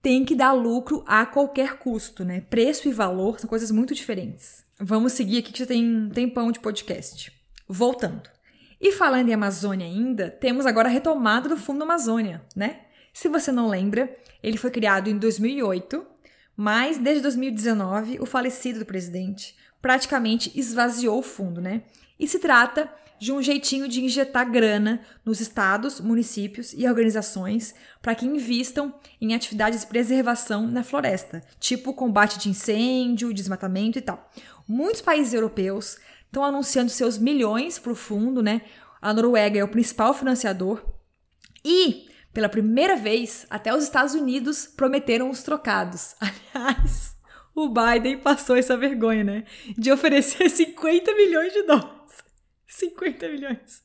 tem 0.00 0.24
que 0.24 0.34
dar 0.34 0.52
lucro 0.52 1.04
a 1.06 1.26
qualquer 1.26 1.78
custo, 1.78 2.24
né? 2.24 2.40
Preço 2.40 2.88
e 2.88 2.92
valor 2.92 3.38
são 3.38 3.48
coisas 3.48 3.70
muito 3.70 3.94
diferentes. 3.94 4.64
Vamos 4.80 5.12
seguir 5.12 5.38
aqui 5.38 5.52
que 5.52 5.58
já 5.58 5.66
tem 5.66 5.84
um 5.84 6.08
tempão 6.08 6.52
de 6.52 6.60
podcast. 6.60 7.32
Voltando. 7.68 8.22
E 8.80 8.92
falando 8.92 9.28
em 9.28 9.34
Amazônia 9.34 9.86
ainda, 9.86 10.30
temos 10.30 10.66
agora 10.66 10.88
a 10.88 10.92
retomada 10.92 11.48
do 11.48 11.56
Fundo 11.56 11.82
Amazônia, 11.82 12.42
né? 12.54 12.82
Se 13.20 13.28
você 13.28 13.50
não 13.50 13.66
lembra, 13.66 14.16
ele 14.40 14.56
foi 14.56 14.70
criado 14.70 15.10
em 15.10 15.18
2008, 15.18 16.06
mas 16.56 16.98
desde 16.98 17.20
2019 17.22 18.20
o 18.20 18.24
falecido 18.24 18.78
do 18.78 18.86
presidente 18.86 19.56
praticamente 19.82 20.52
esvaziou 20.54 21.18
o 21.18 21.22
fundo, 21.22 21.60
né? 21.60 21.82
E 22.16 22.28
se 22.28 22.38
trata 22.38 22.88
de 23.18 23.32
um 23.32 23.42
jeitinho 23.42 23.88
de 23.88 24.04
injetar 24.04 24.48
grana 24.48 25.00
nos 25.24 25.40
estados, 25.40 26.00
municípios 26.00 26.72
e 26.72 26.86
organizações 26.86 27.74
para 28.00 28.14
que 28.14 28.24
invistam 28.24 28.94
em 29.20 29.34
atividades 29.34 29.80
de 29.80 29.88
preservação 29.88 30.68
na 30.68 30.84
floresta, 30.84 31.42
tipo 31.58 31.94
combate 31.94 32.38
de 32.38 32.48
incêndio, 32.48 33.34
desmatamento 33.34 33.98
e 33.98 34.00
tal. 34.00 34.30
Muitos 34.68 35.00
países 35.00 35.34
europeus 35.34 35.98
estão 36.24 36.44
anunciando 36.44 36.88
seus 36.88 37.18
milhões 37.18 37.80
para 37.80 37.90
o 37.90 37.96
fundo, 37.96 38.44
né? 38.44 38.62
A 39.02 39.12
Noruega 39.12 39.58
é 39.58 39.64
o 39.64 39.68
principal 39.68 40.14
financiador 40.14 40.80
e 41.64 42.07
pela 42.38 42.48
primeira 42.48 42.94
vez, 42.94 43.44
até 43.50 43.74
os 43.74 43.82
Estados 43.82 44.14
Unidos 44.14 44.64
prometeram 44.64 45.28
os 45.28 45.42
trocados. 45.42 46.14
Aliás, 46.54 47.16
o 47.52 47.68
Biden 47.68 48.18
passou 48.18 48.54
essa 48.54 48.76
vergonha, 48.76 49.24
né? 49.24 49.44
De 49.76 49.90
oferecer 49.90 50.46
50 50.48 51.16
milhões 51.16 51.52
de 51.52 51.64
dólares 51.64 52.22
50 52.68 53.28
milhões. 53.28 53.82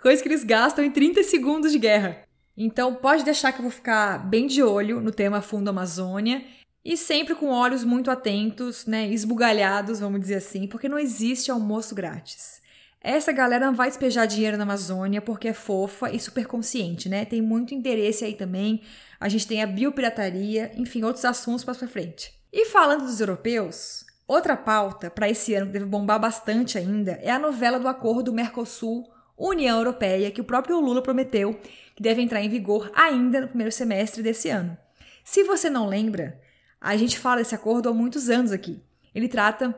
Coisa 0.00 0.22
que 0.22 0.28
eles 0.30 0.44
gastam 0.44 0.82
em 0.82 0.90
30 0.90 1.22
segundos 1.24 1.72
de 1.72 1.78
guerra. 1.78 2.22
Então 2.56 2.94
pode 2.94 3.22
deixar 3.22 3.52
que 3.52 3.58
eu 3.58 3.64
vou 3.64 3.70
ficar 3.70 4.16
bem 4.16 4.46
de 4.46 4.62
olho 4.62 5.02
no 5.02 5.10
tema 5.10 5.42
Fundo 5.42 5.68
Amazônia 5.68 6.42
e 6.82 6.96
sempre 6.96 7.34
com 7.34 7.50
olhos 7.50 7.84
muito 7.84 8.10
atentos, 8.10 8.86
né, 8.86 9.08
esbugalhados, 9.08 10.00
vamos 10.00 10.20
dizer 10.20 10.36
assim, 10.36 10.66
porque 10.66 10.88
não 10.88 10.98
existe 10.98 11.50
almoço 11.50 11.94
grátis. 11.94 12.62
Essa 13.08 13.30
galera 13.30 13.66
não 13.66 13.72
vai 13.72 13.88
despejar 13.88 14.26
dinheiro 14.26 14.56
na 14.56 14.64
Amazônia 14.64 15.22
porque 15.22 15.46
é 15.46 15.52
fofa 15.52 16.10
e 16.10 16.18
super 16.18 16.44
consciente, 16.44 17.08
né? 17.08 17.24
Tem 17.24 17.40
muito 17.40 17.72
interesse 17.72 18.24
aí 18.24 18.34
também. 18.34 18.82
A 19.20 19.28
gente 19.28 19.46
tem 19.46 19.62
a 19.62 19.66
biopirataria, 19.66 20.72
enfim, 20.74 21.04
outros 21.04 21.24
assuntos 21.24 21.62
para 21.62 21.76
pra 21.76 21.86
frente. 21.86 22.34
E 22.52 22.64
falando 22.64 23.04
dos 23.04 23.20
europeus, 23.20 24.04
outra 24.26 24.56
pauta 24.56 25.08
para 25.08 25.30
esse 25.30 25.54
ano 25.54 25.66
que 25.66 25.74
deve 25.74 25.84
bombar 25.84 26.18
bastante 26.18 26.78
ainda 26.78 27.12
é 27.22 27.30
a 27.30 27.38
novela 27.38 27.78
do 27.78 27.86
acordo 27.86 28.32
Mercosul 28.32 29.08
União 29.38 29.78
Europeia 29.78 30.32
que 30.32 30.40
o 30.40 30.44
próprio 30.44 30.80
Lula 30.80 31.00
prometeu 31.00 31.60
que 31.94 32.02
deve 32.02 32.20
entrar 32.20 32.42
em 32.42 32.48
vigor 32.48 32.90
ainda 32.92 33.40
no 33.40 33.46
primeiro 33.46 33.70
semestre 33.70 34.20
desse 34.20 34.48
ano. 34.48 34.76
Se 35.22 35.44
você 35.44 35.70
não 35.70 35.86
lembra, 35.86 36.40
a 36.80 36.96
gente 36.96 37.20
fala 37.20 37.36
desse 37.36 37.54
acordo 37.54 37.88
há 37.88 37.94
muitos 37.94 38.28
anos 38.28 38.50
aqui. 38.50 38.82
Ele 39.14 39.28
trata 39.28 39.72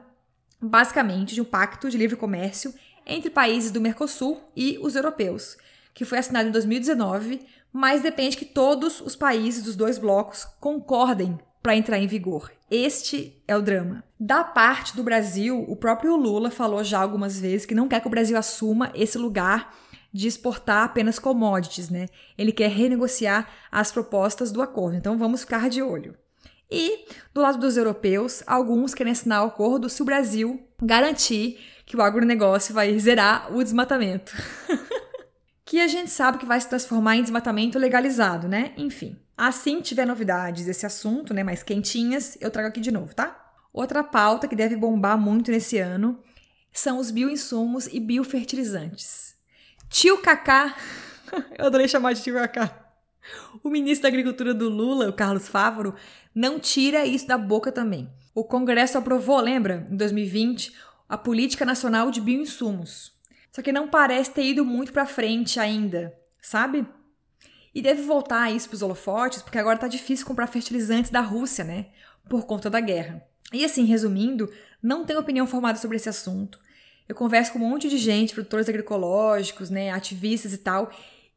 basicamente 0.61 1.35
de 1.35 1.43
um 1.43 1.45
pacto 1.45 1.91
de 1.91 1.99
livre 1.99 2.17
comércio 2.17 2.73
entre 3.09 3.31
países 3.31 3.71
do 3.71 3.81
Mercosul 3.81 4.41
e 4.55 4.79
os 4.83 4.95
europeus, 4.95 5.57
que 5.95 6.05
foi 6.05 6.19
assinado 6.19 6.49
em 6.49 6.53
2019, 6.53 7.41
mas 7.73 8.03
depende 8.03 8.37
que 8.37 8.45
todos 8.45 9.01
os 9.01 9.17
países 9.17 9.63
dos 9.63 9.75
dois 9.75 9.99
blocos 9.99 10.45
concordem 10.61 11.39
para 11.63 11.77
entrar 11.77 11.99
em 11.99 12.07
vigor. 12.07 12.51
Este 12.71 13.43
é 13.49 13.57
o 13.57 13.63
drama. 13.63 14.05
Da 14.19 14.45
parte 14.45 14.95
do 14.95 15.03
Brasil, 15.03 15.65
o 15.69 15.75
próprio 15.75 16.17
Lula 16.17 16.51
falou 16.51 16.85
já 16.85 17.01
algumas 17.01 17.41
vezes 17.41 17.67
que 17.67 17.75
não 17.75 17.89
quer 17.89 18.01
que 18.01 18.07
o 18.07 18.11
Brasil 18.11 18.37
assuma 18.37 18.91
esse 18.95 19.17
lugar 19.17 19.75
de 20.13 20.27
exportar 20.27 20.85
apenas 20.85 21.19
commodities, 21.19 21.91
né? 21.91 22.07
Ele 22.37 22.53
quer 22.53 22.71
renegociar 22.71 23.49
as 23.71 23.93
propostas 23.93 24.51
do 24.51 24.63
acordo. 24.63 24.97
Então 24.97 25.19
vamos 25.19 25.43
ficar 25.43 25.69
de 25.69 25.83
olho. 25.83 26.17
E 26.71 27.07
do 27.33 27.41
lado 27.41 27.59
dos 27.59 27.77
europeus, 27.77 28.43
alguns 28.47 28.95
querem 28.95 29.13
assinar 29.13 29.45
o 29.45 29.49
acordo 29.49 29.89
se 29.89 30.03
o 30.03 30.05
Brasil 30.05 30.63
garantir 30.83 31.59
que 31.89 31.97
o 31.97 32.03
agronegócio 32.03 32.75
vai 32.75 32.97
zerar 32.99 33.51
o 33.51 33.65
desmatamento. 33.65 34.37
que 35.65 35.81
a 35.81 35.89
gente 35.89 36.11
sabe 36.11 36.37
que 36.37 36.45
vai 36.45 36.61
se 36.61 36.69
transformar 36.69 37.17
em 37.17 37.23
desmatamento 37.23 37.79
legalizado, 37.79 38.47
né? 38.47 38.75
Enfim. 38.77 39.19
Assim 39.35 39.81
tiver 39.81 40.07
novidades 40.07 40.67
desse 40.67 40.85
assunto, 40.85 41.33
né, 41.33 41.43
mais 41.43 41.63
quentinhas, 41.63 42.37
eu 42.41 42.51
trago 42.51 42.69
aqui 42.69 42.81
de 42.81 42.91
novo, 42.91 43.15
tá? 43.15 43.53
Outra 43.73 44.05
pauta 44.05 44.47
que 44.47 44.55
deve 44.55 44.77
bombar 44.77 45.17
muito 45.17 45.51
nesse 45.51 45.79
ano 45.79 46.23
são 46.71 46.99
os 46.99 47.11
bioinsumos 47.11 47.87
e 47.87 47.99
biofertilizantes. 47.99 49.37
Tio 49.89 50.19
Cacá, 50.19 50.77
eu 51.57 51.67
adorei 51.67 51.89
chamar 51.89 52.13
de 52.13 52.23
tio 52.23 52.35
Cacá. 52.35 52.85
O 53.63 53.71
ministro 53.71 54.03
da 54.03 54.09
Agricultura 54.09 54.53
do 54.53 54.69
Lula, 54.69 55.09
o 55.09 55.13
Carlos 55.13 55.49
Fávaro, 55.49 55.95
não 56.35 56.61
tira 56.61 57.07
isso 57.07 57.27
da 57.27 57.39
boca 57.39 57.73
também. 57.73 58.11
O 58.35 58.45
Congresso 58.45 58.99
aprovou, 58.99 59.41
lembra, 59.41 59.87
em 59.91 59.97
2020, 59.97 60.73
a 61.09 61.17
Política 61.17 61.65
Nacional 61.65 62.11
de 62.11 62.21
Bioinsumos. 62.21 63.13
Só 63.51 63.63
que 63.63 63.73
não 63.73 63.89
parece 63.89 64.31
ter 64.31 64.45
ido 64.45 64.65
muito 64.65 64.93
para 64.93 65.07
frente 65.07 65.59
ainda, 65.59 66.13
sabe? 66.41 66.87
E 67.75 67.81
deve 67.81 68.03
voltar 68.03 68.51
isso 68.51 68.69
para 68.69 68.77
os 68.77 68.83
holofotes, 68.83 69.43
porque 69.43 69.59
agora 69.59 69.79
tá 69.79 69.89
difícil 69.89 70.27
comprar 70.27 70.47
fertilizantes 70.47 71.11
da 71.11 71.21
Rússia, 71.21 71.65
né? 71.65 71.87
Por 72.29 72.45
conta 72.45 72.69
da 72.69 72.81
guerra. 72.81 73.23
E 73.53 73.65
assim, 73.65 73.85
resumindo, 73.85 74.53
não 74.83 75.05
tenho 75.05 75.21
opinião 75.21 75.47
formada 75.47 75.79
sobre 75.79 75.97
esse 75.97 76.09
assunto. 76.09 76.59
Eu 77.09 77.15
converso 77.15 77.53
com 77.53 77.59
um 77.59 77.69
monte 77.69 77.89
de 77.89 77.97
gente, 77.97 78.35
produtores 78.35 78.69
agroecológicos, 78.69 79.71
né, 79.71 79.91
ativistas 79.91 80.53
e 80.53 80.59
tal, 80.59 80.91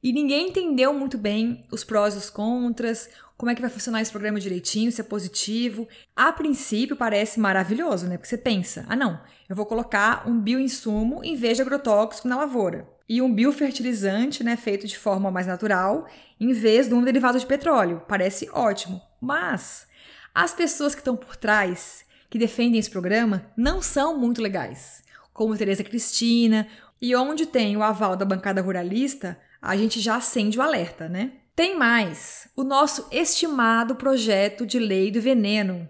e 0.04 0.12
ninguém 0.12 0.50
entendeu 0.50 0.94
muito 0.94 1.18
bem 1.18 1.64
os 1.72 1.84
prós 1.84 2.16
e 2.16 2.18
os 2.18 2.30
contras, 2.30 3.10
como 3.42 3.50
é 3.50 3.56
que 3.56 3.62
vai 3.62 3.72
funcionar 3.72 4.04
esse 4.04 4.12
programa 4.12 4.40
direitinho, 4.40 4.92
se 4.92 5.02
é 5.02 5.04
positivo. 5.04 5.88
A 6.16 6.32
princípio 6.32 6.96
parece 6.96 7.40
maravilhoso, 7.40 8.06
né? 8.06 8.16
Porque 8.16 8.30
você 8.30 8.38
pensa, 8.38 8.86
ah 8.88 8.96
não, 8.96 9.20
eu 9.50 9.56
vou 9.56 9.66
colocar 9.66 10.30
um 10.30 10.40
bioinsumo 10.40 11.24
em 11.24 11.36
vez 11.36 11.58
de 11.58 11.64
agrotóxico 11.64 12.28
na 12.28 12.38
lavoura. 12.38 12.88
E 13.10 13.20
um 13.20 13.34
biofertilizante, 13.34 14.44
né, 14.44 14.56
feito 14.56 14.86
de 14.86 14.96
forma 14.96 15.32
mais 15.32 15.48
natural, 15.48 16.08
em 16.40 16.54
vez 16.54 16.88
de 16.88 16.94
um 16.94 17.04
derivado 17.04 17.40
de 17.40 17.46
petróleo. 17.48 18.04
Parece 18.08 18.48
ótimo. 18.54 19.02
Mas 19.20 19.88
as 20.36 20.54
pessoas 20.54 20.94
que 20.94 21.02
estão 21.02 21.18
por 21.18 21.36
trás, 21.36 22.06
que 22.30 22.38
defendem 22.38 22.80
esse 22.80 22.92
programa, 22.92 23.48
não 23.58 23.82
são 23.82 24.20
muito 24.20 24.40
legais. 24.40 25.04
Como 25.34 25.58
Tereza 25.58 25.84
Cristina, 25.84 26.68
e 27.02 27.16
onde 27.16 27.48
tem 27.48 27.76
o 27.76 27.82
aval 27.82 28.16
da 28.16 28.24
bancada 28.24 28.62
ruralista, 28.62 29.36
a 29.60 29.76
gente 29.76 30.00
já 30.00 30.18
acende 30.18 30.60
o 30.60 30.62
alerta, 30.62 31.10
né? 31.10 31.41
Tem 31.62 31.78
mais, 31.78 32.50
o 32.56 32.64
nosso 32.64 33.08
estimado 33.12 33.94
projeto 33.94 34.66
de 34.66 34.80
lei 34.80 35.12
do 35.12 35.22
veneno, 35.22 35.88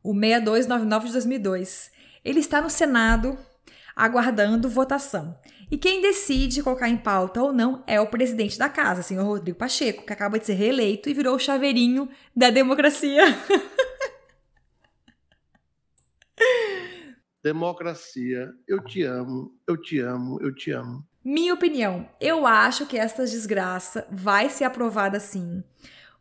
o 0.00 0.14
6299 0.14 1.06
de 1.08 1.12
2002. 1.12 1.90
Ele 2.24 2.38
está 2.38 2.62
no 2.62 2.70
Senado 2.70 3.36
aguardando 3.96 4.68
votação. 4.68 5.36
E 5.68 5.76
quem 5.76 6.00
decide 6.00 6.62
colocar 6.62 6.88
em 6.88 6.96
pauta 6.96 7.42
ou 7.42 7.52
não 7.52 7.82
é 7.84 8.00
o 8.00 8.06
presidente 8.06 8.56
da 8.56 8.68
casa, 8.68 9.02
senhor 9.02 9.24
Rodrigo 9.24 9.58
Pacheco, 9.58 10.06
que 10.06 10.12
acaba 10.12 10.38
de 10.38 10.46
ser 10.46 10.54
reeleito 10.54 11.10
e 11.10 11.14
virou 11.14 11.34
o 11.34 11.40
chaveirinho 11.40 12.08
da 12.36 12.48
democracia. 12.48 13.24
Democracia, 17.42 18.52
eu 18.68 18.84
te 18.84 19.02
amo, 19.02 19.52
eu 19.66 19.76
te 19.76 19.98
amo, 19.98 20.38
eu 20.40 20.54
te 20.54 20.70
amo. 20.70 21.07
Minha 21.24 21.54
opinião, 21.54 22.08
eu 22.20 22.46
acho 22.46 22.86
que 22.86 22.96
essa 22.96 23.26
desgraça 23.26 24.06
vai 24.10 24.48
ser 24.48 24.64
aprovada 24.64 25.18
sim. 25.18 25.62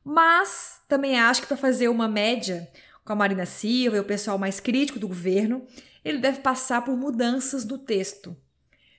Mas 0.04 0.82
também 0.88 1.20
acho 1.20 1.42
que 1.42 1.48
para 1.48 1.58
fazer 1.58 1.88
uma 1.88 2.08
média 2.08 2.68
com 3.06 3.14
a 3.14 3.16
Marina 3.16 3.46
Silva 3.46 3.98
e 3.98 4.00
o 4.00 4.06
pessoal 4.06 4.38
mais 4.38 4.60
crítico 4.60 5.00
do 5.00 5.08
governo, 5.08 5.66
ele 6.04 6.18
deve 6.18 6.40
passar 6.40 6.84
por 6.84 6.98
mudanças 6.98 7.66
no 7.66 7.78
texto. 7.78 8.36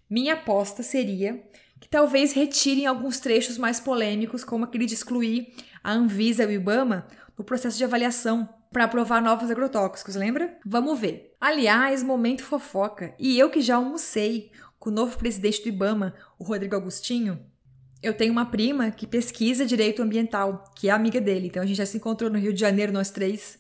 Minha 0.08 0.34
aposta 0.34 0.82
seria 0.82 1.42
que 1.80 1.88
talvez 1.88 2.32
retirem 2.32 2.86
alguns 2.86 3.20
trechos 3.20 3.58
mais 3.58 3.80
polêmicos, 3.80 4.44
como 4.44 4.64
aquele 4.64 4.86
de 4.86 4.94
excluir 4.94 5.54
a 5.82 5.92
Anvisa 5.92 6.44
e 6.44 6.46
o 6.46 6.50
Ibama 6.50 7.06
no 7.36 7.44
processo 7.44 7.76
de 7.76 7.84
avaliação 7.84 8.48
para 8.72 8.84
aprovar 8.84 9.22
novos 9.22 9.50
agrotóxicos, 9.50 10.14
lembra? 10.14 10.58
Vamos 10.64 10.98
ver. 10.98 11.34
Aliás, 11.40 12.02
momento 12.02 12.44
fofoca. 12.44 13.14
E 13.18 13.38
eu 13.38 13.48
que 13.48 13.60
já 13.60 13.76
almocei 13.76 14.50
com 14.78 14.90
o 14.90 14.92
novo 14.92 15.18
presidente 15.18 15.62
do 15.62 15.68
Ibama, 15.68 16.14
o 16.38 16.44
Rodrigo 16.44 16.76
Agostinho, 16.76 17.44
eu 18.02 18.14
tenho 18.14 18.32
uma 18.32 18.46
prima 18.46 18.90
que 18.90 19.06
pesquisa 19.06 19.66
direito 19.66 20.02
ambiental, 20.02 20.64
que 20.76 20.88
é 20.88 20.92
amiga 20.92 21.20
dele. 21.20 21.48
Então 21.48 21.62
a 21.62 21.66
gente 21.66 21.76
já 21.76 21.86
se 21.86 21.96
encontrou 21.96 22.30
no 22.30 22.38
Rio 22.38 22.52
de 22.52 22.60
Janeiro, 22.60 22.92
nós 22.92 23.10
três, 23.10 23.58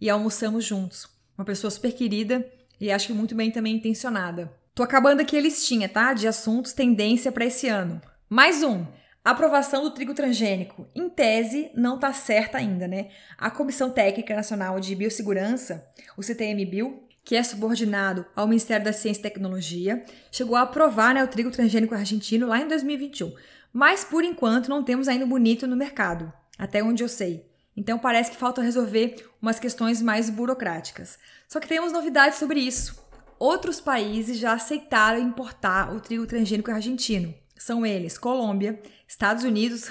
e 0.00 0.08
almoçamos 0.08 0.64
juntos. 0.64 1.08
Uma 1.36 1.44
pessoa 1.44 1.70
super 1.70 1.92
querida 1.92 2.50
e 2.80 2.90
acho 2.90 3.08
que 3.08 3.12
muito 3.12 3.34
bem 3.34 3.50
também 3.50 3.76
intencionada. 3.76 4.52
Tô 4.74 4.82
acabando 4.82 5.20
aqui 5.20 5.36
a 5.36 5.40
listinha, 5.40 5.88
tá? 5.88 6.12
De 6.12 6.26
assuntos 6.26 6.72
tendência 6.72 7.30
para 7.32 7.44
esse 7.46 7.68
ano. 7.68 8.00
Mais 8.28 8.62
um. 8.62 8.86
Aprovação 9.24 9.82
do 9.82 9.90
trigo 9.90 10.14
transgênico. 10.14 10.86
Em 10.94 11.08
tese, 11.08 11.70
não 11.74 11.96
está 11.96 12.12
certa 12.12 12.58
ainda, 12.58 12.86
né? 12.86 13.08
A 13.36 13.50
Comissão 13.50 13.90
Técnica 13.90 14.36
Nacional 14.36 14.78
de 14.78 14.94
Biossegurança, 14.94 15.84
o 16.16 16.22
CTM-Bio, 16.22 17.05
que 17.26 17.34
é 17.34 17.42
subordinado 17.42 18.24
ao 18.36 18.46
Ministério 18.46 18.84
da 18.84 18.92
Ciência 18.92 19.18
e 19.18 19.22
Tecnologia, 19.24 20.04
chegou 20.30 20.54
a 20.54 20.62
aprovar 20.62 21.12
né, 21.12 21.24
o 21.24 21.26
trigo 21.26 21.50
transgênico 21.50 21.92
argentino 21.92 22.46
lá 22.46 22.60
em 22.60 22.68
2021. 22.68 23.34
Mas, 23.72 24.04
por 24.04 24.22
enquanto, 24.22 24.68
não 24.68 24.84
temos 24.84 25.08
ainda 25.08 25.26
bonito 25.26 25.66
no 25.66 25.74
mercado, 25.74 26.32
até 26.56 26.84
onde 26.84 27.02
eu 27.02 27.08
sei. 27.08 27.44
Então, 27.76 27.98
parece 27.98 28.30
que 28.30 28.36
falta 28.36 28.62
resolver 28.62 29.28
umas 29.42 29.58
questões 29.58 30.00
mais 30.00 30.30
burocráticas. 30.30 31.18
Só 31.48 31.58
que 31.58 31.66
temos 31.66 31.92
novidades 31.92 32.38
sobre 32.38 32.60
isso. 32.60 33.04
Outros 33.40 33.80
países 33.80 34.38
já 34.38 34.52
aceitaram 34.52 35.18
importar 35.18 35.92
o 35.92 36.00
trigo 36.00 36.28
transgênico 36.28 36.70
argentino. 36.70 37.34
São 37.58 37.84
eles 37.84 38.16
Colômbia, 38.16 38.80
Estados 39.08 39.42
Unidos, 39.42 39.90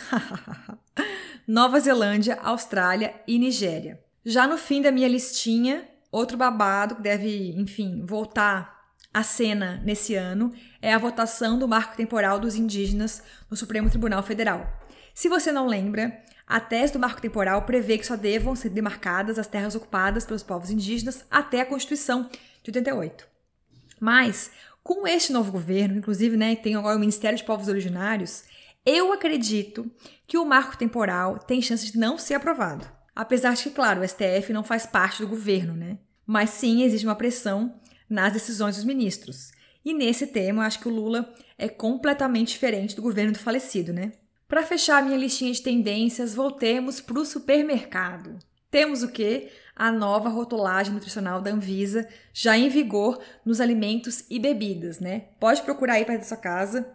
Nova 1.46 1.82
Zelândia, 1.82 2.40
Austrália 2.42 3.14
e 3.28 3.38
Nigéria. 3.38 4.02
Já 4.24 4.48
no 4.48 4.58
fim 4.58 4.82
da 4.82 4.90
minha 4.90 5.10
listinha, 5.10 5.86
Outro 6.16 6.38
babado 6.38 6.96
que 6.96 7.02
deve, 7.02 7.52
enfim, 7.58 8.06
voltar 8.06 8.86
à 9.14 9.22
cena 9.22 9.82
nesse 9.84 10.16
ano 10.16 10.50
é 10.82 10.94
a 10.94 10.98
votação 10.98 11.60
do 11.60 11.68
marco 11.68 11.98
temporal 11.98 12.40
dos 12.40 12.56
indígenas 12.56 13.22
no 13.52 13.58
Supremo 13.58 13.90
Tribunal 13.90 14.24
Federal. 14.24 14.66
Se 15.14 15.28
você 15.28 15.52
não 15.52 15.68
lembra, 15.68 16.18
a 16.48 16.58
tese 16.58 16.94
do 16.94 17.00
marco 17.00 17.22
temporal 17.22 17.64
prevê 17.64 17.98
que 17.98 18.08
só 18.08 18.16
devam 18.16 18.56
ser 18.56 18.70
demarcadas 18.70 19.38
as 19.38 19.46
terras 19.46 19.76
ocupadas 19.76 20.26
pelos 20.26 20.42
povos 20.42 20.70
indígenas 20.70 21.26
até 21.30 21.60
a 21.60 21.66
Constituição 21.66 22.30
de 22.64 22.70
88. 22.70 23.28
Mas, 24.00 24.52
com 24.82 25.06
este 25.06 25.34
novo 25.34 25.52
governo, 25.52 25.98
inclusive 25.98 26.38
né, 26.38 26.56
tem 26.56 26.76
agora 26.76 26.96
o 26.96 27.00
Ministério 27.00 27.38
de 27.38 27.44
Povos 27.44 27.68
Originários, 27.68 28.46
eu 28.86 29.12
acredito 29.12 29.92
que 30.26 30.38
o 30.38 30.46
marco 30.46 30.78
temporal 30.78 31.40
tem 31.40 31.62
chance 31.62 31.92
de 31.92 32.00
não 32.00 32.18
ser 32.18 32.36
aprovado. 32.36 32.90
Apesar 33.14 33.54
de 33.54 33.64
que, 33.64 33.72
claro, 33.72 34.00
o 34.00 34.08
STF 34.08 34.54
não 34.54 34.64
faz 34.64 34.86
parte 34.86 35.22
do 35.22 35.28
governo, 35.28 35.74
né? 35.74 35.98
Mas 36.26 36.52
sim 36.52 36.84
existe 36.84 37.06
uma 37.06 37.16
pressão 37.16 37.80
nas 38.10 38.34
decisões 38.34 38.76
dos 38.76 38.86
ministros. 38.86 39.52
E 39.84 39.94
nesse 39.94 40.28
tema, 40.28 40.66
acho 40.66 40.80
que 40.80 40.88
o 40.88 40.94
Lula 40.94 41.34
é 41.58 41.70
completamente 41.70 42.50
diferente 42.50 42.96
do 42.96 43.02
governo 43.02 43.34
do 43.34 43.40
falecido, 43.40 43.94
né? 43.94 44.14
Para 44.48 44.64
fechar 44.64 45.04
minha 45.04 45.18
listinha 45.18 45.52
de 45.52 45.62
tendências, 45.62 46.36
voltemos 46.36 47.02
para 47.02 47.20
o 47.20 47.26
supermercado. 47.26 48.38
Temos 48.70 49.04
o 49.04 49.12
quê? 49.12 49.52
A 49.76 49.92
nova 49.92 50.30
rotulagem 50.30 50.94
nutricional 50.94 51.42
da 51.42 51.52
Anvisa, 51.52 52.08
já 52.34 52.58
em 52.58 52.70
vigor 52.70 53.22
nos 53.46 53.62
alimentos 53.62 54.24
e 54.30 54.40
bebidas, 54.40 55.00
né? 55.00 55.26
Pode 55.40 55.62
procurar 55.62 55.94
aí 55.94 56.06
perto 56.06 56.22
da 56.22 56.28
sua 56.28 56.38
casa, 56.38 56.94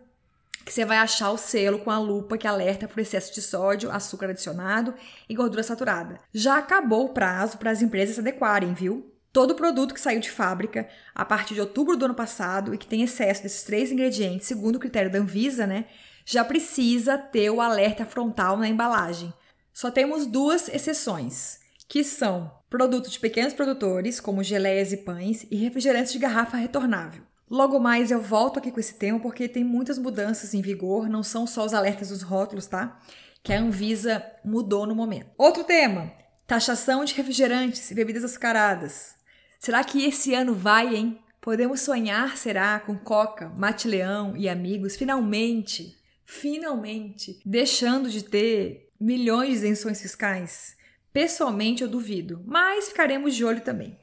que 0.65 0.73
você 0.73 0.85
vai 0.85 0.99
achar 0.99 1.31
o 1.31 1.39
selo 1.39 1.79
com 1.79 1.91
a 1.91 1.99
lupa 1.99 2.39
que 2.39 2.47
alerta 2.47 2.87
por 2.87 3.01
excesso 3.01 3.35
de 3.35 3.43
sódio, 3.43 3.91
açúcar 3.91 4.31
adicionado 4.31 4.95
e 5.29 5.35
gordura 5.35 5.63
saturada. 5.63 6.21
Já 6.33 6.59
acabou 6.59 7.07
o 7.07 7.15
prazo 7.15 7.59
para 7.59 7.71
as 7.71 7.83
empresas 7.83 8.15
se 8.15 8.21
adequarem, 8.21 8.75
viu? 8.75 9.13
Todo 9.33 9.55
produto 9.55 9.95
que 9.95 10.01
saiu 10.01 10.19
de 10.19 10.31
fábrica 10.31 10.89
a 11.15 11.25
partir 11.25 11.55
de 11.55 11.61
outubro 11.61 11.97
do 11.97 12.05
ano 12.05 12.15
passado 12.15 12.75
e 12.75 12.79
que 12.79 12.87
tem 12.87 13.03
excesso 13.03 13.43
desses 13.43 13.63
três 13.63 13.93
ingredientes, 13.93 14.49
segundo 14.49 14.77
o 14.77 14.81
critério 14.81 15.11
da 15.11 15.19
Anvisa, 15.19 15.67
né, 15.67 15.87
já 16.25 16.45
precisa 16.45 17.17
ter 17.17 17.51
o 17.51 17.61
alerta 17.61 18.05
frontal 18.05 18.57
na 18.57 18.69
embalagem. 18.69 19.33
Só 19.73 19.91
temos 19.91 20.27
duas 20.27 20.69
exceções, 20.69 21.61
que 21.89 22.03
são 22.03 22.51
produtos 22.69 23.13
de 23.13 23.21
pequenos 23.21 23.53
produtores, 23.53 24.21
como 24.21 24.43
geleias 24.43 24.93
e 24.93 24.99
pães, 24.99 25.47
e 25.51 25.57
refrigerantes 25.57 26.13
de 26.13 26.19
garrafa 26.19 26.57
retornável. 26.57 27.23
Logo 27.49 27.81
mais 27.81 28.13
eu 28.13 28.21
volto 28.21 28.59
aqui 28.59 28.71
com 28.71 28.79
esse 28.79 28.95
tema 28.95 29.19
porque 29.19 29.49
tem 29.49 29.65
muitas 29.65 29.99
mudanças 29.99 30.55
em 30.55 30.63
vigor, 30.63 31.09
não 31.09 31.23
são 31.23 31.47
só 31.47 31.65
os 31.65 31.75
alertas 31.75 32.11
dos 32.11 32.23
rótulos, 32.23 32.67
tá? 32.67 33.01
Que 33.43 33.53
a 33.53 33.61
Anvisa 33.61 34.25
mudou 34.45 34.87
no 34.87 34.95
momento. 34.95 35.31
Outro 35.37 35.65
tema: 35.65 36.13
taxação 36.47 37.05
de 37.05 37.15
refrigerantes 37.15 37.91
e 37.91 37.95
bebidas 37.95 38.23
açucaradas. 38.23 39.20
Será 39.61 39.85
que 39.85 40.03
esse 40.07 40.33
ano 40.33 40.55
vai, 40.55 40.97
hein? 40.97 41.19
Podemos 41.39 41.81
sonhar, 41.83 42.39
será, 42.39 42.81
com 42.81 42.97
Coca, 42.97 43.51
Mate 43.51 43.87
Leão 43.87 44.35
e 44.35 44.49
amigos, 44.49 44.97
finalmente, 44.97 45.99
finalmente, 46.25 47.39
deixando 47.45 48.09
de 48.09 48.25
ter 48.25 48.91
milhões 48.99 49.51
de 49.51 49.55
isenções 49.57 50.01
fiscais? 50.01 50.79
Pessoalmente, 51.13 51.83
eu 51.83 51.91
duvido, 51.91 52.43
mas 52.47 52.89
ficaremos 52.89 53.35
de 53.35 53.45
olho 53.45 53.61
também. 53.61 53.99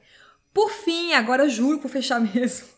Por 0.54 0.70
fim, 0.70 1.12
agora 1.12 1.48
juro 1.48 1.80
por 1.80 1.90
fechar 1.90 2.20
mesmo. 2.32 2.68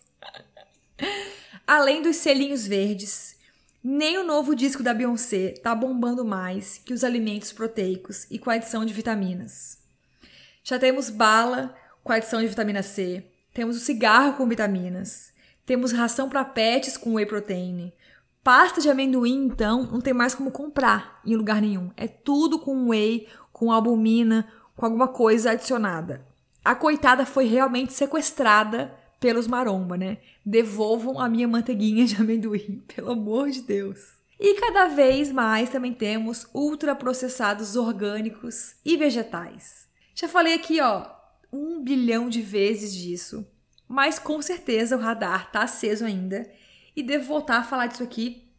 Além 1.66 2.00
dos 2.00 2.16
selinhos 2.16 2.66
verdes, 2.66 3.36
nem 3.84 4.16
o 4.16 4.24
novo 4.24 4.54
disco 4.54 4.82
da 4.82 4.94
Beyoncé 4.94 5.50
tá 5.62 5.74
bombando 5.74 6.24
mais 6.24 6.78
que 6.78 6.94
os 6.94 7.04
alimentos 7.04 7.52
proteicos 7.52 8.26
e 8.30 8.38
com 8.38 8.48
adição 8.48 8.86
de 8.86 8.94
vitaminas. 8.94 9.80
Já 10.64 10.78
temos 10.78 11.10
bala 11.10 11.76
com 12.02 12.12
adição 12.12 12.40
de 12.40 12.48
vitamina 12.48 12.82
C, 12.82 13.24
temos 13.52 13.76
o 13.76 13.80
cigarro 13.80 14.34
com 14.34 14.48
vitaminas, 14.48 15.32
temos 15.66 15.92
ração 15.92 16.28
para 16.28 16.44
pets 16.44 16.96
com 16.96 17.14
whey 17.14 17.26
protein. 17.26 17.92
Pasta 18.42 18.80
de 18.80 18.88
amendoim, 18.88 19.44
então, 19.44 19.84
não 19.84 20.00
tem 20.00 20.14
mais 20.14 20.34
como 20.34 20.50
comprar 20.50 21.20
em 21.24 21.36
lugar 21.36 21.60
nenhum. 21.60 21.90
É 21.96 22.08
tudo 22.08 22.58
com 22.58 22.88
whey, 22.88 23.28
com 23.52 23.70
albumina, 23.70 24.50
com 24.74 24.86
alguma 24.86 25.08
coisa 25.08 25.50
adicionada. 25.50 26.26
A 26.64 26.74
coitada 26.74 27.26
foi 27.26 27.44
realmente 27.46 27.92
sequestrada 27.92 28.94
pelos 29.20 29.46
maromba, 29.46 29.96
né? 29.96 30.18
Devolvam 30.44 31.20
a 31.20 31.28
minha 31.28 31.46
manteiguinha 31.46 32.06
de 32.06 32.16
amendoim, 32.16 32.82
pelo 32.94 33.12
amor 33.12 33.50
de 33.50 33.60
Deus. 33.60 34.14
E 34.38 34.58
cada 34.58 34.88
vez 34.88 35.30
mais 35.30 35.68
também 35.68 35.92
temos 35.92 36.46
ultraprocessados 36.54 37.76
orgânicos 37.76 38.74
e 38.82 38.96
vegetais. 38.96 39.86
Já 40.14 40.26
falei 40.26 40.54
aqui, 40.54 40.80
ó, 40.80 41.19
um 41.52 41.82
bilhão 41.82 42.28
de 42.28 42.42
vezes 42.42 42.94
disso, 42.94 43.46
mas 43.88 44.18
com 44.18 44.40
certeza 44.40 44.96
o 44.96 45.00
radar 45.00 45.50
tá 45.50 45.62
aceso 45.62 46.04
ainda 46.04 46.50
e 46.94 47.02
devo 47.02 47.26
voltar 47.26 47.58
a 47.58 47.64
falar 47.64 47.86
disso 47.86 48.02
aqui 48.02 48.50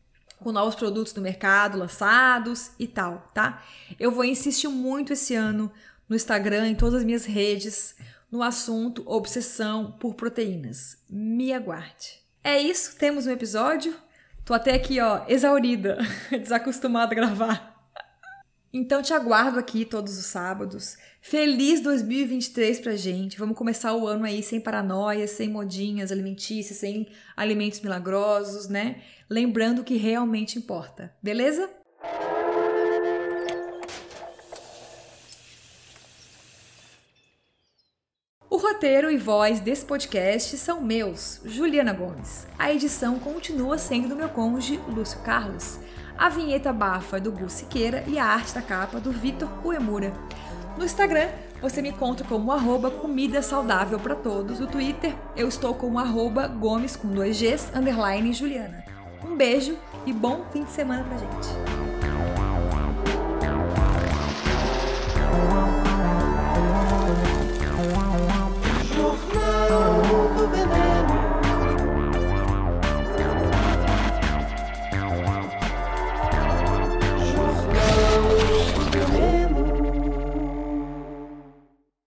com 0.41 0.51
novos 0.51 0.75
produtos 0.75 1.13
no 1.13 1.21
mercado 1.21 1.77
lançados 1.77 2.71
e 2.80 2.88
tal, 2.88 3.32
tá? 3.34 3.63
Eu 3.99 4.12
vou 4.12 4.25
insistir 4.25 4.67
muito 4.67 5.13
esse 5.13 5.36
ano 5.36 5.71
no 6.10 6.15
Instagram, 6.15 6.67
em 6.67 6.75
todas 6.75 6.95
as 6.95 7.04
minhas 7.04 7.25
redes, 7.25 7.95
no 8.30 8.41
assunto 8.41 9.04
obsessão 9.06 9.91
por 9.99 10.15
proteínas. 10.15 10.97
Me 11.10 11.54
aguarde. 11.54 12.19
É 12.43 12.60
isso, 12.60 12.97
temos 12.97 13.27
um 13.27 13.32
episódio. 13.32 13.95
Tô 14.43 14.54
até 14.54 14.73
aqui, 14.73 14.99
ó, 14.99 15.23
exaurida, 15.27 15.99
desacostumada 16.32 17.12
a 17.12 17.15
gravar. 17.15 17.70
Então 18.73 19.01
te 19.01 19.13
aguardo 19.13 19.60
aqui 19.60 19.84
todos 19.84 20.17
os 20.17 20.25
sábados. 20.27 20.97
Feliz 21.19 21.81
2023 21.81 22.79
pra 22.79 22.95
gente. 22.95 23.38
Vamos 23.38 23.57
começar 23.57 23.93
o 23.93 24.07
ano 24.07 24.23
aí 24.23 24.41
sem 24.41 24.62
paranoia, 24.62 25.27
sem 25.27 25.49
modinhas 25.49 26.10
alimentícias, 26.10 26.77
sem 26.77 27.10
alimentos 27.36 27.81
milagrosos, 27.81 28.69
né? 28.69 29.01
Lembrando 29.29 29.79
o 29.79 29.84
que 29.84 29.97
realmente 29.97 30.57
importa. 30.57 31.13
Beleza? 31.21 31.69
O 38.49 38.55
roteiro 38.55 39.12
e 39.12 39.17
voz 39.17 39.60
desse 39.60 39.84
podcast 39.84 40.57
são 40.57 40.81
meus, 40.81 41.41
Juliana 41.43 41.91
Gomes. 41.91 42.47
A 42.57 42.71
edição 42.71 43.19
continua 43.19 43.77
sendo 43.77 44.07
do 44.07 44.15
meu 44.15 44.29
cônjuge, 44.29 44.79
Lúcio 44.88 45.19
Carlos. 45.23 45.77
A 46.21 46.29
vinheta 46.29 46.71
bafa 46.71 47.17
é 47.17 47.19
do 47.19 47.31
Gu 47.31 47.49
Siqueira 47.49 48.03
e 48.05 48.19
a 48.19 48.23
arte 48.23 48.53
da 48.53 48.62
capa 48.62 48.99
do 48.99 49.12
Vitor 49.12 49.49
Uemura. 49.65 50.13
No 50.77 50.86
Instagram, 50.86 51.27
você 51.60 51.81
me 51.81 51.89
encontra 51.89 52.23
como 52.27 52.51
arroba 52.51 52.91
comida 52.91 53.41
saudável 53.41 53.99
para 53.99 54.13
todos. 54.13 54.60
No 54.60 54.67
Twitter, 54.67 55.15
eu 55.36 55.47
estou 55.47 55.73
como 55.73 55.97
arroba 55.97 56.47
gomes 56.47 56.95
com 56.95 57.07
dois 57.07 57.41
Gs, 57.41 57.71
underline 57.73 58.34
Juliana. 58.34 58.86
Um 59.25 59.36
beijo 59.36 59.75
e 60.05 60.13
bom 60.13 60.45
fim 60.53 60.63
de 60.63 60.69
semana 60.69 61.03
pra 61.05 61.17
gente. 61.17 62.01